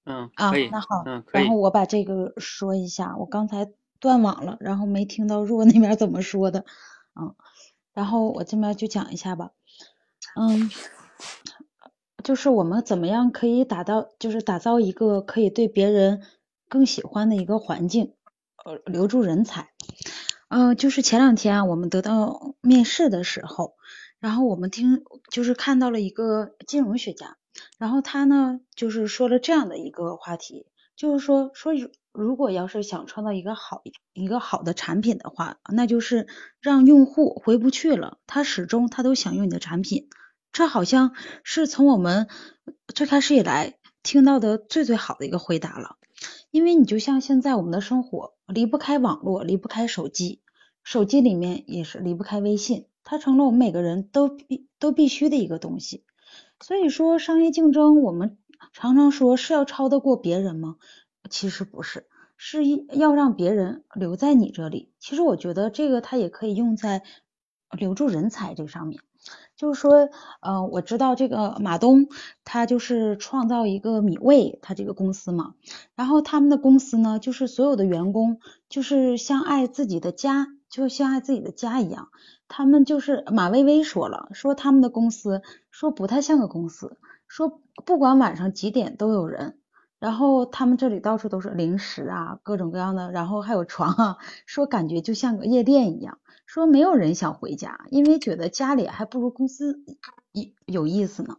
[0.04, 3.70] 嗯，啊，那好，嗯，然后我把这个说一下，我刚才
[4.00, 6.66] 断网了，然后没听到若那边怎么说的，
[7.14, 7.36] 嗯，
[7.94, 9.52] 然后我这边就讲一下吧，
[10.36, 10.72] 嗯。
[12.24, 16.22] 就是我们怎么样可以打造，就是打造一个可以对别人
[16.68, 18.14] 更喜欢的一个环境，
[18.66, 19.70] 呃，留住人才。
[20.50, 23.76] 嗯，就是前两天我们得到面试的时候，
[24.20, 27.38] 然后我们听就是看到了一个金融学家，
[27.78, 30.66] 然后他呢就是说了这样的一个话题，
[30.96, 31.74] 就是说说
[32.12, 36.28] 如果要是想创造一个好一个好的产品的话，那就是
[36.60, 40.10] 让用户回不去了，他始终他都想用你的产品。
[40.52, 41.14] 这好像
[41.44, 42.28] 是从我们
[42.96, 45.98] 最开始以来听到的最最好的一个回答了，
[46.50, 50.42] 因为你就像现在我们的生活离不开网络，离不开手机，
[50.84, 56.04] 手机里面也是离不开微信，它成了我们每个人都必都必须的一个东西。
[56.60, 58.38] 所以说，商业竞争我们
[58.74, 60.78] 常常说是要超得过别人吗？
[61.30, 62.08] 其实不是，
[62.38, 64.92] 是要让别人留在你这里。
[65.00, 67.04] 其实我觉得这个它也可以用在
[67.72, 69.00] 留住人才这上面。
[69.56, 70.10] 就是说，
[70.42, 72.08] 呃，我知道这个马东，
[72.44, 75.56] 他就是创造一个米味，他这个公司嘛。
[75.96, 78.40] 然后他们的公司呢，就是所有的员工
[78.70, 82.10] 就是像爱自己的家，就像爱自己的家一样。
[82.48, 85.42] 他们就是马薇薇说了，说他们的公司
[85.72, 86.98] 说不太像个公司，
[87.28, 89.58] 说不管晚上几点都有人。
[90.00, 96.20] 然后他们这里到处都是零食啊，各种各样的，然后还有床啊，说感觉就像个夜店一样。
[96.50, 99.86] 说没有人想回家，因为觉得家里还不如公司
[100.32, 101.38] 有有意思呢。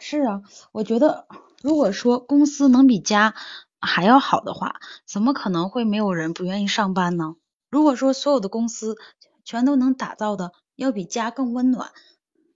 [0.00, 1.26] 是啊，我觉得
[1.62, 3.34] 如果说公司能比家
[3.80, 7.36] 还要好的话，怎么可能会没有人不愿意上班呢？
[7.70, 8.98] 如果说所有的公司
[9.44, 11.90] 全都能打造的要比家更温暖，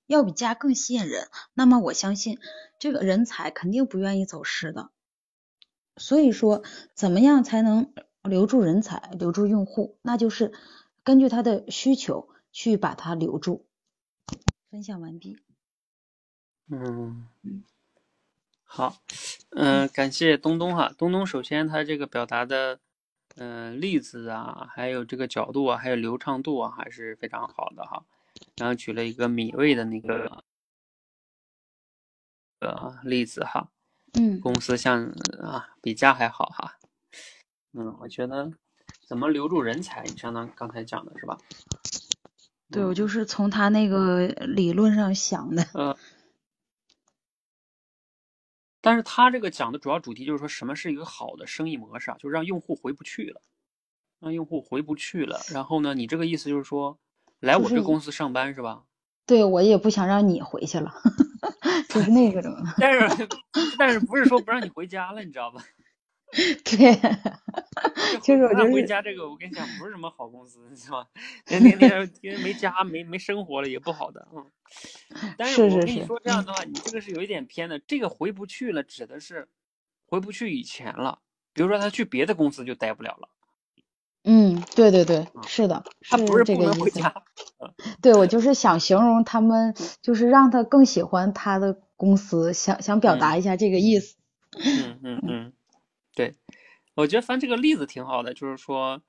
[0.07, 2.39] 要比家更吸引人，那么我相信
[2.78, 4.90] 这个人才肯定不愿意走失的。
[5.97, 6.62] 所以说，
[6.94, 9.97] 怎么样才能留住人才、留住用户？
[10.03, 10.53] 那就是
[11.04, 13.66] 根据他的需求去把他留住。
[14.70, 15.38] 分享完毕。
[16.70, 17.28] 嗯，
[18.62, 18.96] 好，
[19.50, 20.90] 嗯，感谢东东哈。
[20.96, 22.80] 东东首先他这个表达的，
[23.36, 28.06] 嗯，例子啊，还有这个角度啊，还有流畅度啊，还是非常好的哈。
[28.56, 30.42] 然后举了一个米味的那个
[32.60, 33.70] 呃例子哈。
[34.14, 35.04] 嗯，公司像
[35.42, 36.78] 啊，比家还好哈。
[37.72, 38.50] 嗯，我觉得
[39.12, 41.36] 怎么留住人才，你相当刚才讲的是吧？
[42.70, 45.62] 对，我就是从他那个理论上想的。
[45.74, 45.94] 呃。
[48.80, 52.16] 但是他这个讲的主要主题就是说什么是一个好的生意模式啊？
[52.18, 53.43] 就是让用户回不去了，
[54.18, 55.39] 让用户回不去了。
[55.52, 56.98] 然后呢，你这个意思就是说，
[57.39, 58.84] 来我这公司上班是吧？
[59.26, 60.90] 对，我也不想让你回去了。
[61.90, 63.28] 就是那个种， 但是
[63.78, 65.62] 但是不是说不让你回家了，你知道吧？
[66.64, 66.94] 对，
[68.24, 71.06] 就是我回家这个，我跟你讲，不是什么好公司，是吧？
[71.44, 74.46] 天天天因为没家没没生活了也不好的，嗯。
[75.36, 77.78] 但是我跟你说这样的话，你这个是有一点偏的。
[77.78, 79.48] 这个回不去了，指的是
[80.06, 81.18] 回不去以前了。
[81.52, 83.28] 比如说他去别的公司就待不了了。
[84.24, 87.00] 嗯，对对对，是的，他不是这个意思。
[88.00, 94.16] 对，我就是想形容他们，就是让他更喜欢他的公司，想想表达一下这个意思。
[94.56, 95.52] 嗯嗯嗯，
[96.14, 96.34] 对，
[96.94, 99.01] 我觉得翻这个例子挺好的，就是说，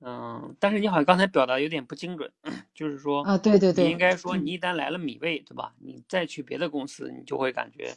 [0.00, 2.32] 嗯，但是你好像刚才表达有点不精准，
[2.74, 5.72] 就是说啊，对对对，你应该说你一旦来了米味，对吧？
[5.78, 7.94] 你再去别的公司，你就会感觉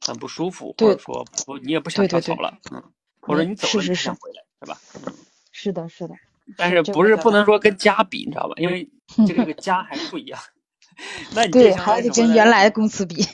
[0.00, 2.82] 很不舒服，或者说不，你也不想跳槽了，嗯，
[3.20, 4.78] 或者你走了你想回来，是吧？
[5.06, 5.14] 嗯。
[5.54, 6.14] 是的，是的，
[6.56, 8.54] 但是不是不能说跟家比，你知道吧？
[8.56, 8.88] 因为
[9.28, 10.40] 这个家还是不一样。
[11.34, 13.24] 那你对还得跟原来公司比。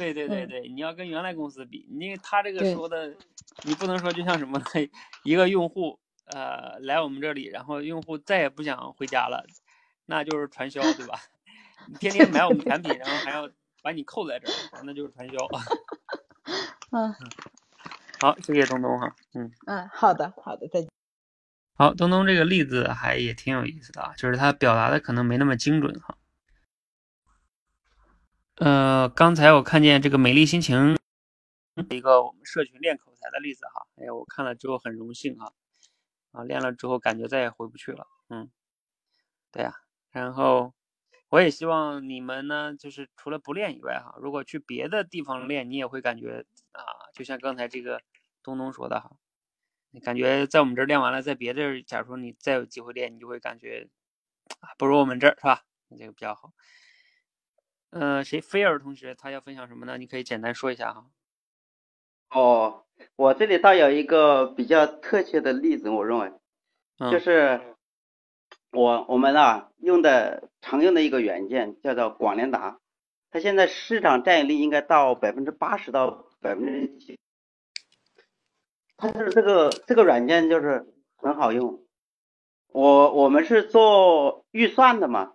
[0.00, 3.14] 对对对对，你要跟原来公司比，因为他这个说的，
[3.64, 4.64] 你不能说就像什么呢？
[5.24, 9.44] 一个用户呃来我们这里，然后用户再也不想回家了，
[10.06, 11.20] 那就是传销，对吧？
[11.86, 13.50] 你天天买我们产品，然后还要
[13.82, 15.36] 把你扣在这儿，那就是传销。
[16.92, 17.14] 嗯，
[18.20, 20.88] 好，谢谢东东哈，嗯嗯，好的好的，再见。
[21.76, 26.16] 好，东东这个例子还也挺有意思的啊，就是他表达的可能没那么精准哈。
[28.60, 30.94] 呃，刚才我看见这个美丽心情
[31.88, 35.50] 一个我们社群练口才的例子哈，哎，我看了之后很荣幸哈，
[36.32, 38.50] 啊，练了之后感觉再也回不去了，嗯，
[39.50, 39.72] 对呀，
[40.10, 40.74] 然后
[41.30, 46.84] 我也希望你们呢，就是除了不练以外哈，如果去别的地方练，你也会感觉啊，
[47.14, 48.02] 就像刚才这个
[48.42, 49.10] 东东说的哈。
[49.90, 53.88] 你感觉在我们这儿练完了，在别的，假如说你再有机会练，你就会感觉
[54.60, 55.64] 啊，不如我们这儿是吧？
[55.98, 56.52] 这个比较好。
[57.90, 58.40] 嗯，谁？
[58.40, 59.98] 菲尔同学，他要分享什么呢？
[59.98, 61.06] 你可以简单说一下哈。
[62.30, 62.84] 哦，
[63.16, 66.32] 我这里倒有一个比较特切的例子，我认为，
[67.10, 67.60] 就是
[68.70, 72.78] 我我们啊用的常用的一个软件叫做广联达，
[73.32, 77.18] 它现在市场占有率应该到百分之八十到百分之七。
[78.96, 80.86] 它是这个这个软件就是
[81.16, 81.82] 很好用，
[82.68, 85.32] 我我们是做预算的嘛，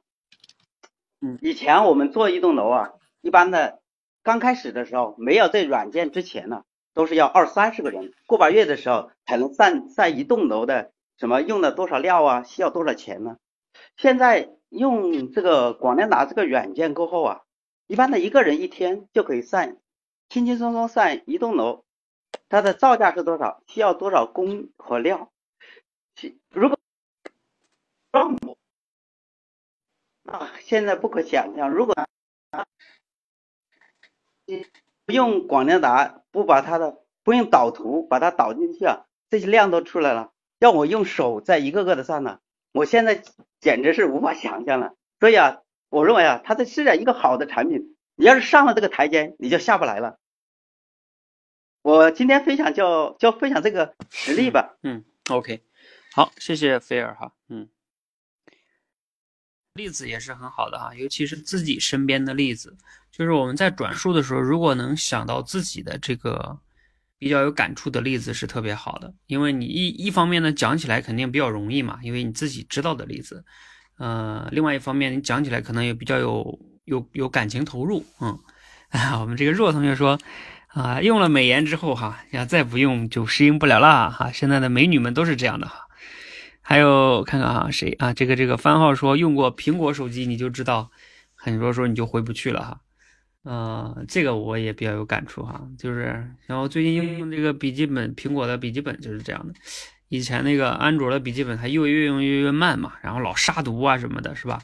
[1.42, 3.82] 以前我们做一栋楼啊，一般的
[4.24, 13.38] 刚开始的时候没有这软件之前呢，都是要二三十个人，过把月的时候才能算算一栋楼的什么用了多少料啊，需要多少钱呢？
[13.98, 17.42] 现在用这个广联达这个软件过后啊，
[17.88, 19.78] 一般的一个人一天就可以算，
[20.30, 21.84] 轻轻松松算一栋楼。
[22.50, 23.64] 它的造价是多少？
[23.68, 25.32] 需要多少工和料？
[26.50, 26.78] 如果
[28.12, 28.58] 让我
[30.26, 31.70] 啊，现在不可想象。
[31.70, 31.96] 如果
[35.06, 40.32] 不用广联达，不把它的不用导图把它导进去啊，这些量都出来了。
[40.60, 42.40] 要我用手再一个个的算呢，
[42.72, 43.24] 我现在
[43.60, 44.96] 简直是无法想象了。
[45.20, 47.96] 所以啊，我认为啊，它这是一个好的产品。
[48.16, 50.18] 你要是上了这个台阶，你就下不来了。
[51.82, 54.78] 我今天分享就就分享这个实例吧。
[54.82, 55.62] 嗯，OK，
[56.14, 57.34] 好，谢谢菲尔哈。
[57.50, 57.68] 嗯，
[59.76, 62.76] 例子也是很好的哈，尤其是自己身边的例子，
[63.12, 66.58] 就是我们在转述的时候，如果能想到自己的这个
[67.20, 69.14] 比较有感触的例子，是特别好的。
[69.28, 73.44] 因为你一一方面呢讲起来肯定比较容易嘛，因为你自己知道的例子。
[73.98, 78.06] 呃，另外一方面你讲起来可能也比较有有有感情投入。
[78.22, 78.40] 嗯，
[79.20, 80.18] 我们这个若同学说。
[80.68, 84.30] 啊，用了美颜之后哈，要再不用就适应不了啦哈。
[84.34, 85.85] 现在的美女们都是这样的哈。
[86.68, 88.12] 还有看看哈，谁啊？
[88.12, 90.90] 这个这个番号说用过苹果手机你就知道，
[91.36, 92.82] 很多时候你就回不去了哈。
[93.44, 99.54] 嗯，这个我也比较有感触哈，就是然后最近用这个笔记本，苹果的笔记本就是这样的。
[100.10, 104.60] 以前那个安卓的笔记本它又越用越越慢嘛，然后老杀毒啊什么的，是吧？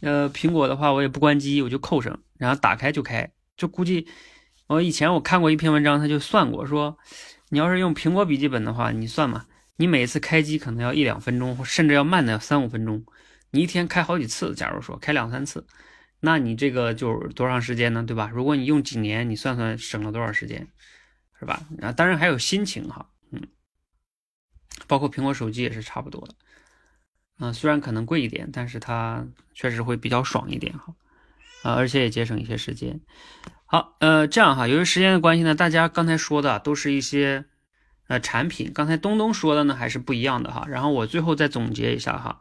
[0.00, 4.08] 呃，苹果的话我也不关机，我就扣上，然后打开就开，就估计
[4.66, 6.98] 我以前我看过一篇文章，他就算过说，
[7.50, 9.44] 你要是用苹果笔记本的话，你算嘛，
[9.80, 13.02] 你每次开机可能要一两分钟，甚至要慢的三五分钟，
[13.50, 15.66] 你一天开好几次，假如说开两三次。
[16.20, 18.04] 那你这个就多长时间呢？
[18.06, 18.30] 对吧？
[18.30, 20.68] 如果你用几年，你算算省了多少时间，
[21.38, 21.62] 是吧？
[21.80, 23.40] 啊，当然还有心情哈，嗯，
[24.86, 30.94] 包括苹果手机也是差不多的，啊，虽然可能贵一点，但是它确实会比较爽一点哈，
[31.62, 33.00] 啊，而且也节省一些时间。
[33.64, 37.46] 好，呃，这样哈，由于时间的关系呢，大家刚才说的都是一些
[38.10, 42.40] 呃产品，刚才东东说的呢还是不一样的哈，然后我最后再总结一下哈。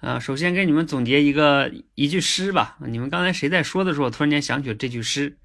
[0.00, 2.76] 呃，首先给你们总结一个一句诗吧。
[2.86, 5.36] 你们刚才谁在说的时候，突然间想起了这句诗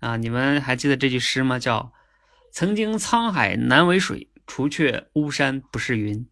[0.00, 0.16] 啊？
[0.16, 1.58] 你们还记得这句诗吗？
[1.58, 1.92] 叫
[2.50, 6.26] “曾经沧海难为水，除却巫山不是云”。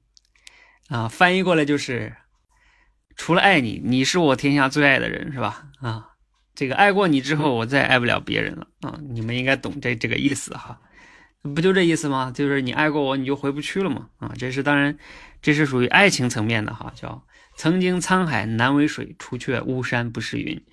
[0.88, 2.16] 啊，翻译过来就是
[3.14, 5.66] 除了爱你，你是我天下最爱的人，是吧？
[5.82, 6.08] 啊，
[6.54, 8.98] 这个爱过你之后，我再爱不了别人了啊。
[9.10, 10.80] 你们应该懂这这个意思哈，
[11.42, 12.30] 不就这意思吗？
[12.30, 14.10] 就是你爱过我，你就回不去了嘛。
[14.18, 14.98] 啊，这是当然，
[15.40, 17.24] 这是属于爱情层面的哈，叫。
[17.56, 20.64] 曾经沧海难为水，除却巫山不是云。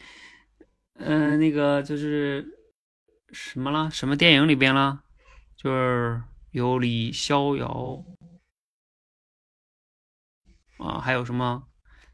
[0.94, 2.48] 嗯，那个就是
[3.34, 3.91] 什么了？
[3.91, 5.02] 什么电影里边了？
[5.57, 6.22] 就是
[6.52, 8.06] 有李逍遥
[10.77, 11.64] 啊，还有什么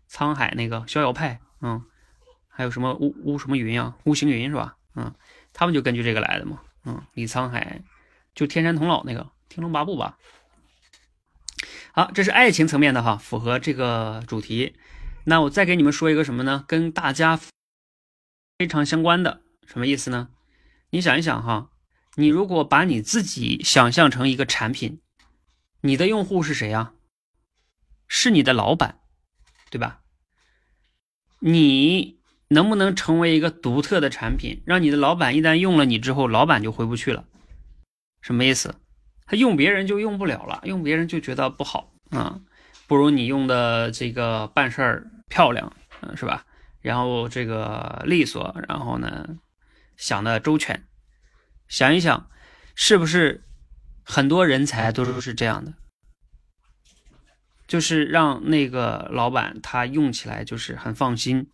[0.09, 1.83] 沧海那个逍遥派，嗯，
[2.47, 3.95] 还有什么巫巫什么云啊？
[4.05, 4.77] 巫行云是吧？
[4.95, 5.13] 嗯，
[5.51, 6.61] 他们就根据这个来的嘛。
[6.85, 7.81] 嗯，李沧海
[8.35, 10.17] 就天山童姥那个《天龙八部》吧。
[11.91, 14.75] 好，这是爱情层面的哈，符合这个主题。
[15.25, 16.65] 那我再给你们说一个什么呢？
[16.67, 17.39] 跟大家
[18.57, 20.29] 非常相关的，什么意思呢？
[20.89, 21.69] 你想一想哈，
[22.15, 24.99] 你如果把你自己想象成一个产品，
[25.81, 26.93] 你的用户是谁呀？
[28.07, 28.99] 是你的老板，
[29.69, 30.01] 对吧？
[31.39, 32.19] 你
[32.49, 37.25] 能不能成为一个独特的产品，让你的老板一旦用了你之后，老板就回不去了？
[38.23, 38.73] 什么意思？
[39.25, 42.41] 他用别人就用不了了，用别人就觉得不好啊，
[42.87, 46.45] 不如你用的这个办事儿漂亮，嗯，是吧？
[46.81, 49.37] 然后这个利索，然后呢
[49.97, 50.85] 想的周全，
[51.67, 52.29] 想一想，
[52.75, 53.43] 是不是
[54.03, 55.73] 很多人才都是这样的？
[57.67, 61.49] 就是让那个老板他用起来就是很放心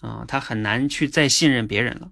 [0.00, 2.10] 啊，他很难去再信任别人了。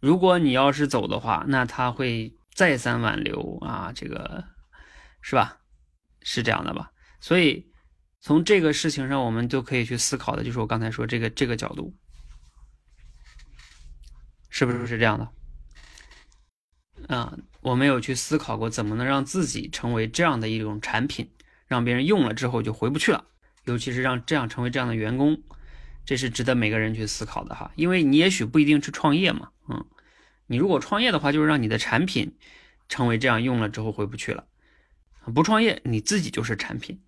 [0.00, 2.34] 如果你要是走的话，那他会。
[2.60, 4.44] 再三挽留啊，这个
[5.22, 5.62] 是吧？
[6.20, 6.92] 是这样的吧？
[7.18, 7.72] 所以
[8.20, 11.96] 从这个事情上，我们就可以去思考的，就是我刚才说这个这个角度，
[14.50, 17.16] 是不是是这样的？
[17.16, 21.32] 啊，我没有去思考过怎么能让自己成为这样的一种产品，
[21.66, 23.24] 让别人用了之后就回不去了，
[23.64, 25.42] 尤其是让这样成为这样的员工，
[26.04, 27.72] 这是值得每个人去思考的哈。
[27.74, 29.82] 因为你也许不一定去创业嘛，嗯。
[30.50, 32.36] 你如果创业的话，就是让你的产品
[32.88, 34.48] 成为这样用了之后回不去了。
[35.32, 37.00] 不创业，你自己就是产品。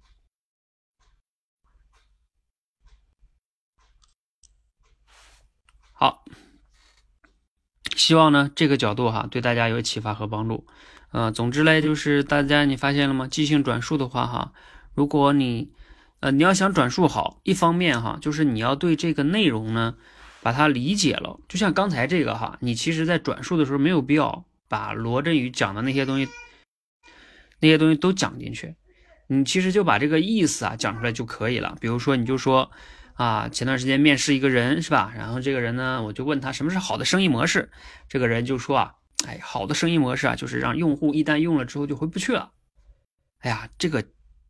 [5.93, 6.25] 好，
[7.97, 10.65] 希望呢这个角度哈对大家有启发和帮助。
[11.11, 13.27] 呃，总之嘞，就是大家你发现了吗？
[13.27, 14.53] 即兴转述的话哈，
[14.95, 15.73] 如果你
[16.21, 19.97] 呃你要想转述好，一方面哈就是你要对这个内容呢。
[20.43, 26.29] 把它理解了，就像刚才这个哈，你其实在转述的时候没有必要把罗振宇讲的那些东西，
[27.61, 28.75] 那些东西都讲进去，
[29.29, 31.77] 你其实就把这个意思啊讲出来就可以了。
[31.81, 32.73] 比如说，你就说
[33.15, 35.13] 啊，前段时间面试一个人是吧？
[35.17, 37.71] 然后这个人呢，我就问他什么是好的生意模式，
[38.09, 38.95] 这个人就说啊，
[39.27, 42.51] 哎，好的生意模式啊，就是让用户一旦用了之后就回不去了。
[43.39, 44.05] 哎呀，这个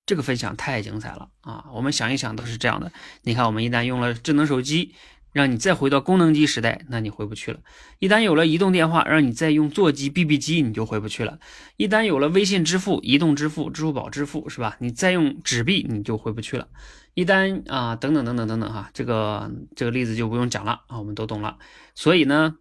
[0.07, 1.67] 这个分享太精彩了啊！
[1.73, 2.93] 我们想一想都是这样的。
[3.23, 4.95] 你看，我们一旦用了智能手机。
[5.33, 7.61] 让你再回到功能机时代，那你回不去了。
[7.99, 11.39] 一旦有了移动电话，让你再用座机、BB 机，你就回不去了。
[11.77, 14.77] 一旦有了微信支付、移动支付、支付宝支付，是吧？
[14.79, 16.69] 你再用纸币，你就回不去了。
[17.15, 21.59] 一旦啊，等等等等等等哈，这个这个例子就不用讲了啊，我们都懂了。
[21.95, 22.57] 所以呢，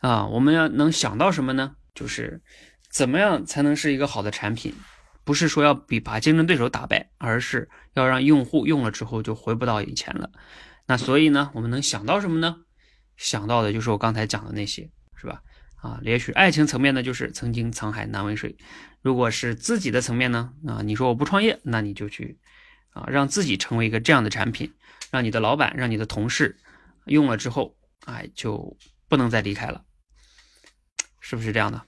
[0.00, 1.76] 啊，我们要能想到什么呢？
[1.94, 2.40] 就是
[2.90, 4.74] 怎么样才能是一个好的产品？
[5.24, 10.30] 不是说要比把竞争对手打败，而是要让用户用了之后就回不到以前了。
[10.88, 12.56] 那所以呢，我们能想到什么呢？
[13.18, 15.42] 想到的就是我刚才讲的那些，是吧？
[15.76, 18.56] 啊，也许爱情层面呢，就是曾经沧海难为水；
[19.02, 22.38] 如果是自己的层面呢，啊，你说我不创业，那你就去
[22.94, 24.74] 啊，让自己成为一个这样的产品，
[25.10, 26.58] 让你的老板、让你的同事
[27.04, 28.76] 用了之后，哎，就
[29.08, 29.84] 不能再离开了，
[31.20, 31.84] 是不是这样的？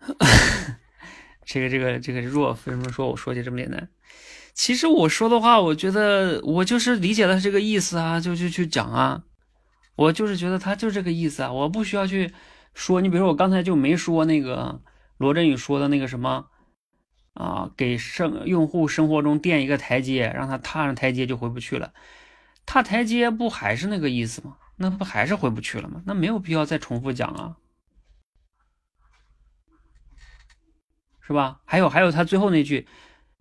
[1.44, 3.90] 这个这个这个若为什么说我说起这么简单？
[4.54, 9.24] 其实我说的话，我觉得我就是理解了这个意思啊，就就去讲啊，
[9.96, 12.32] 我就是觉得他就这个意思啊，我不需要去
[12.74, 13.00] 说。
[13.00, 14.82] 你比如说我刚才就没说那个
[15.16, 16.46] 罗振宇说的那个什么
[17.34, 21.92] 啊，给生用户生活中垫一个台阶，让他踏上台阶就回不去了。
[22.66, 24.58] 踏台阶不还是那个意思吗？
[24.76, 26.02] 那不还是回不去了吗？
[26.04, 27.56] 那没有必要再重复讲啊。
[31.24, 31.60] 是吧？
[31.64, 32.86] 还有还有，他最后那句，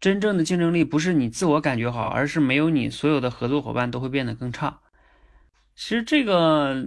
[0.02, 4.82] 真正的竞争力不是你自我感觉好，而是没有你，所有的合作伙伴都会变得更差。
[5.76, 6.86] 其实这个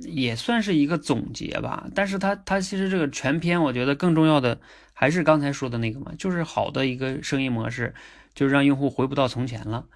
[0.00, 1.86] 也算是一个总结吧。
[1.94, 4.58] 但是他他其实这个全篇，我觉得更重要的
[4.94, 7.94] 还是刚才说的那个嘛，就是好的一个生意模式，
[8.34, 9.86] 就是让用户回不到从前了。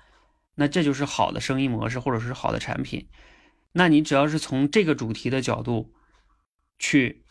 [0.55, 3.09] 那这就是好的生意模式，或者是好的产品。
[3.73, 5.93] 那你只要是从这个主题的角度
[6.79, 7.23] 去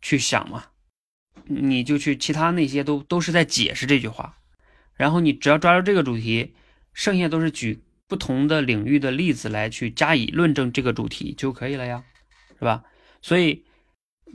[0.00, 0.66] 去想嘛。
[1.48, 4.38] 你就去，其他那些都都是在解释这句话，
[4.96, 6.54] 然后你只要抓住这个主题，
[6.92, 12.04] 剩下都是举不同的领域的例子来去加以论证这个主题就可以了呀，
[12.58, 12.84] 是吧？
[13.20, 13.64] 所以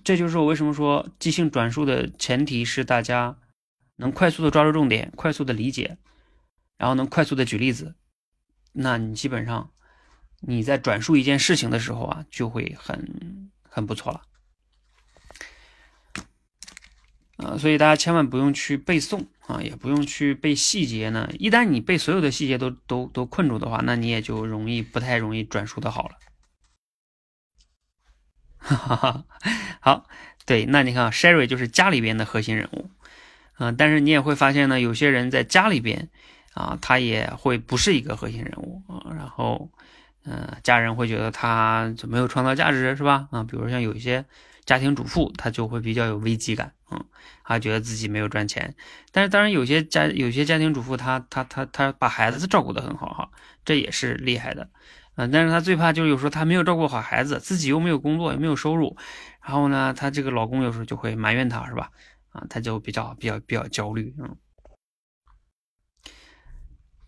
[0.03, 3.37] 这就是我为什么说即兴转述的前提是大家
[3.97, 5.97] 能快速的抓住重点，快速的理解，
[6.77, 7.95] 然后能快速的举例子，
[8.73, 9.71] 那你基本上
[10.41, 14.21] 你在转述一件事情的时候啊，就会很很不错了。
[17.41, 21.27] 啊，所以大家千万不用去背诵啊，也不用去背细节呢。
[21.39, 26.15] 一旦你被所有的细节都都都困住的话，那你也就容易不太容易转述的好了。
[28.57, 29.25] 哈哈哈，
[29.79, 30.05] 好，
[30.45, 32.91] 对，那你看，Sherry 就是家里边的核心人物
[33.53, 36.09] 啊，但是你也会发现呢，有些人在家里边
[36.53, 39.71] 啊，他也会不是一个核心人物啊，然后
[40.25, 43.27] 嗯，家人会觉得他就没有创造价值，是吧？
[43.31, 44.25] 啊，比如像有一些。
[44.65, 47.03] 家庭主妇她就会比较有危机感，嗯，
[47.43, 48.75] 她觉得自己没有赚钱，
[49.11, 53.31] 但是当然有些家有些家庭主妇她她她她把孩子照顾得很好哈，
[53.65, 54.69] 这也是厉害的，
[55.15, 58.95] 嗯，但是她最怕就是有时候她没有照顾好孩子，自己又没有工作也没有收入，
[59.43, 61.91] 然后呢，她这个老公有时候就会埋怨她，是吧？
[62.29, 64.37] 啊，她就比较比较比较焦虑，嗯，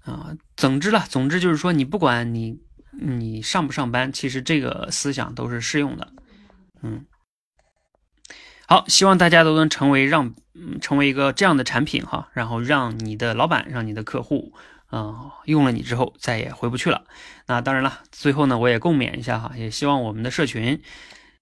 [0.04, 2.60] 啊，总之了，总之就是说你不管你
[2.92, 6.12] 你上不上班，其实这个思想都是适用的，
[6.82, 7.06] 嗯。
[8.66, 10.34] 好，希望大家都能成为让，
[10.82, 14.54] 成为一个这样的产品哈，然后让你的老板，让你的客户，
[14.92, 17.04] 嗯，用了你之后再也回不去了。
[17.48, 20.82] 那当然了，最后呢，我也共勉一下哈，也希望我们的社群，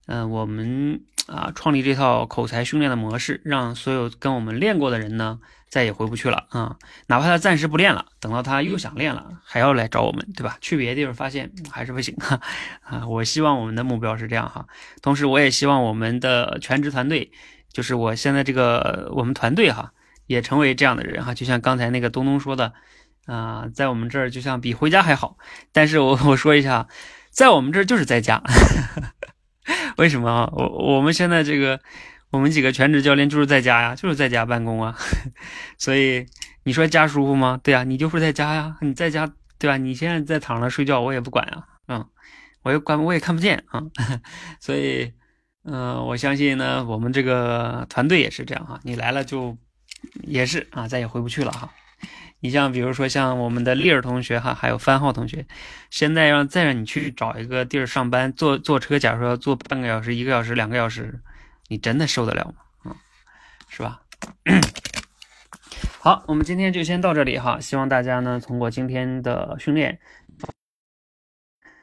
[0.08, 5.40] 嗯，我们啊创立这套口才训练的模式，让所有跟我们练过的人呢。
[5.72, 6.76] 再也回不去了啊！
[7.08, 10.58] 哪怕他暂时不练了，等到他又想练了，还要来找我们，对吧？
[10.60, 12.42] 去别的地方发现还是不行哈
[12.84, 13.08] 啊！
[13.08, 14.68] 我希望我们的目标是这样哈。
[15.02, 17.32] 同时，我也希望我们的全职团队，
[17.72, 19.94] 就是我现在这个我们团队哈，
[20.28, 21.34] 也成为这样的人哈。
[21.34, 22.74] 就像刚才那个东东说的
[23.26, 25.38] 啊，在我们这儿就像比回家还好。
[25.72, 26.90] 但是我我说一下，
[27.30, 28.44] 在我们这儿就是在家，
[29.98, 30.50] 为什么啊？
[30.54, 31.80] 我我们现在这个。
[32.32, 34.96] 我们几个全职教练就是在家呀，就是在家办公啊，
[35.78, 36.26] 所以
[36.64, 37.60] 你说家舒服吗？
[37.62, 39.30] 对呀，你就是在家呀，你在家
[39.60, 39.76] 对吧？
[39.76, 42.08] 你现在在躺着睡觉，我也不管啊，嗯，
[42.62, 43.84] 我也管，我也看不见啊，
[44.62, 45.12] 所以，
[45.66, 49.58] 嗯，我相信呢，我们这个团队也是这样哈，你来了就
[50.22, 51.70] 也是啊，再也回不去了哈。
[52.42, 55.46] 你像比如说像我们的丽儿同学哈，还有番号同学，
[55.90, 61.22] 现在让再让你去找一个地儿上班，坐坐车，假如说坐半个小时、一个小时、两个小时。
[61.68, 62.54] 你真的受得了吗？
[62.84, 62.94] 嗯，
[63.70, 64.02] 是吧？
[66.04, 67.62] 好，我们今天就先到这里哈。
[67.62, 69.98] 希望大家呢，通过今天的训练，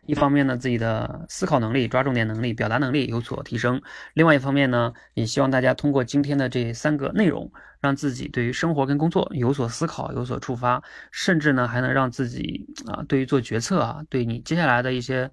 [0.08, 3.78] 一方面呢，自己的思考能力、抓重点能力、表达能力有所提升；
[4.14, 10.82] 另外一方面呢，也希望大家通过今天的这三个内容，让自己对于生活跟工作有所思考、有所触发，
[11.12, 15.30] 甚至呢，还能让自己啊，对于做决策啊，对你接下来的一些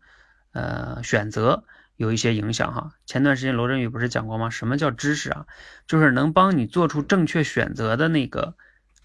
[0.51, 1.63] 呃选择。
[1.97, 2.91] 有一些影响哈。
[3.05, 4.49] 前段时间罗振宇不是讲过吗？
[4.49, 5.45] 什么叫知识啊？
[5.87, 8.57] 就是能帮你做出正确选择的那个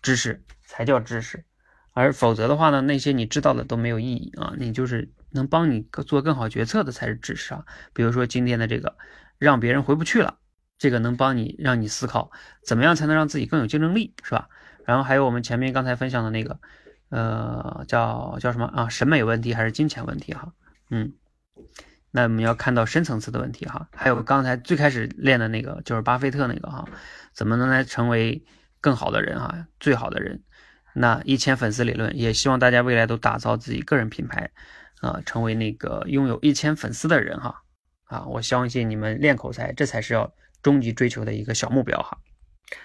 [0.02, 1.44] 知识才叫知识，
[1.92, 4.55] 而否则的话呢，那些你知道的都没有意义啊。
[4.59, 7.65] 你就是能帮你做更好决策的才是知识啊。
[7.93, 8.97] 比如说今天的这个，
[9.39, 10.39] 让别人回不去了，
[10.78, 12.31] 这个能帮你让你思考
[12.65, 14.48] 怎么样才能让自己更有竞争力，是吧？
[14.85, 16.59] 然后还有我们前面刚才分享的那个，
[17.11, 18.89] 呃，叫叫什么啊？
[18.89, 20.52] 审美问题还是金钱问题哈？
[20.90, 21.12] 嗯。
[22.12, 26.85] 那我们要看到深层次的问题哈，还有刚才最开始练的那个就是巴菲特那个哈，
[27.32, 28.44] 怎么能来成为
[28.81, 30.43] 更好的人啊，最好的人。
[30.93, 34.51] 那一千粉丝理论，也希望大家未来都打造自己个人品牌，
[35.01, 37.62] 啊，成为那个拥有一千粉丝的人哈。
[38.05, 40.32] 啊，我相信你们练口才，这才是要
[40.62, 42.18] 终极追求的一个小目标哈。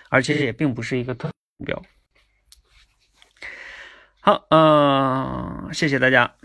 [0.09, 1.81] 而且也并不是一个特目标。
[4.21, 6.35] 好，嗯，谢谢大家，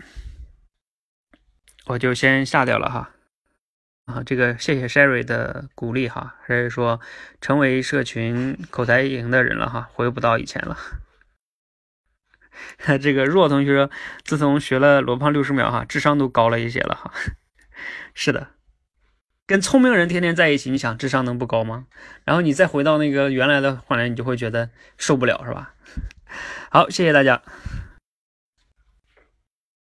[1.85, 3.11] 我就先下掉了哈。
[4.05, 6.99] 啊，这个谢谢 Sherry 的鼓励哈，Sherry 说
[7.39, 10.77] 成为社群口才营的人了哈，回不到以前了。
[13.01, 13.89] 这个若同学，
[14.23, 17.11] 自从学了罗胖六十秒哈，智商都高了一些了哈。
[18.13, 18.47] 是的，
[19.47, 21.85] 跟聪明人天天在一起，你想智商能不高吗？
[22.25, 25.73] 然后你再回到那个原来的环境，你就会觉得受不了是吧？
[26.69, 27.41] 好，谢谢大家。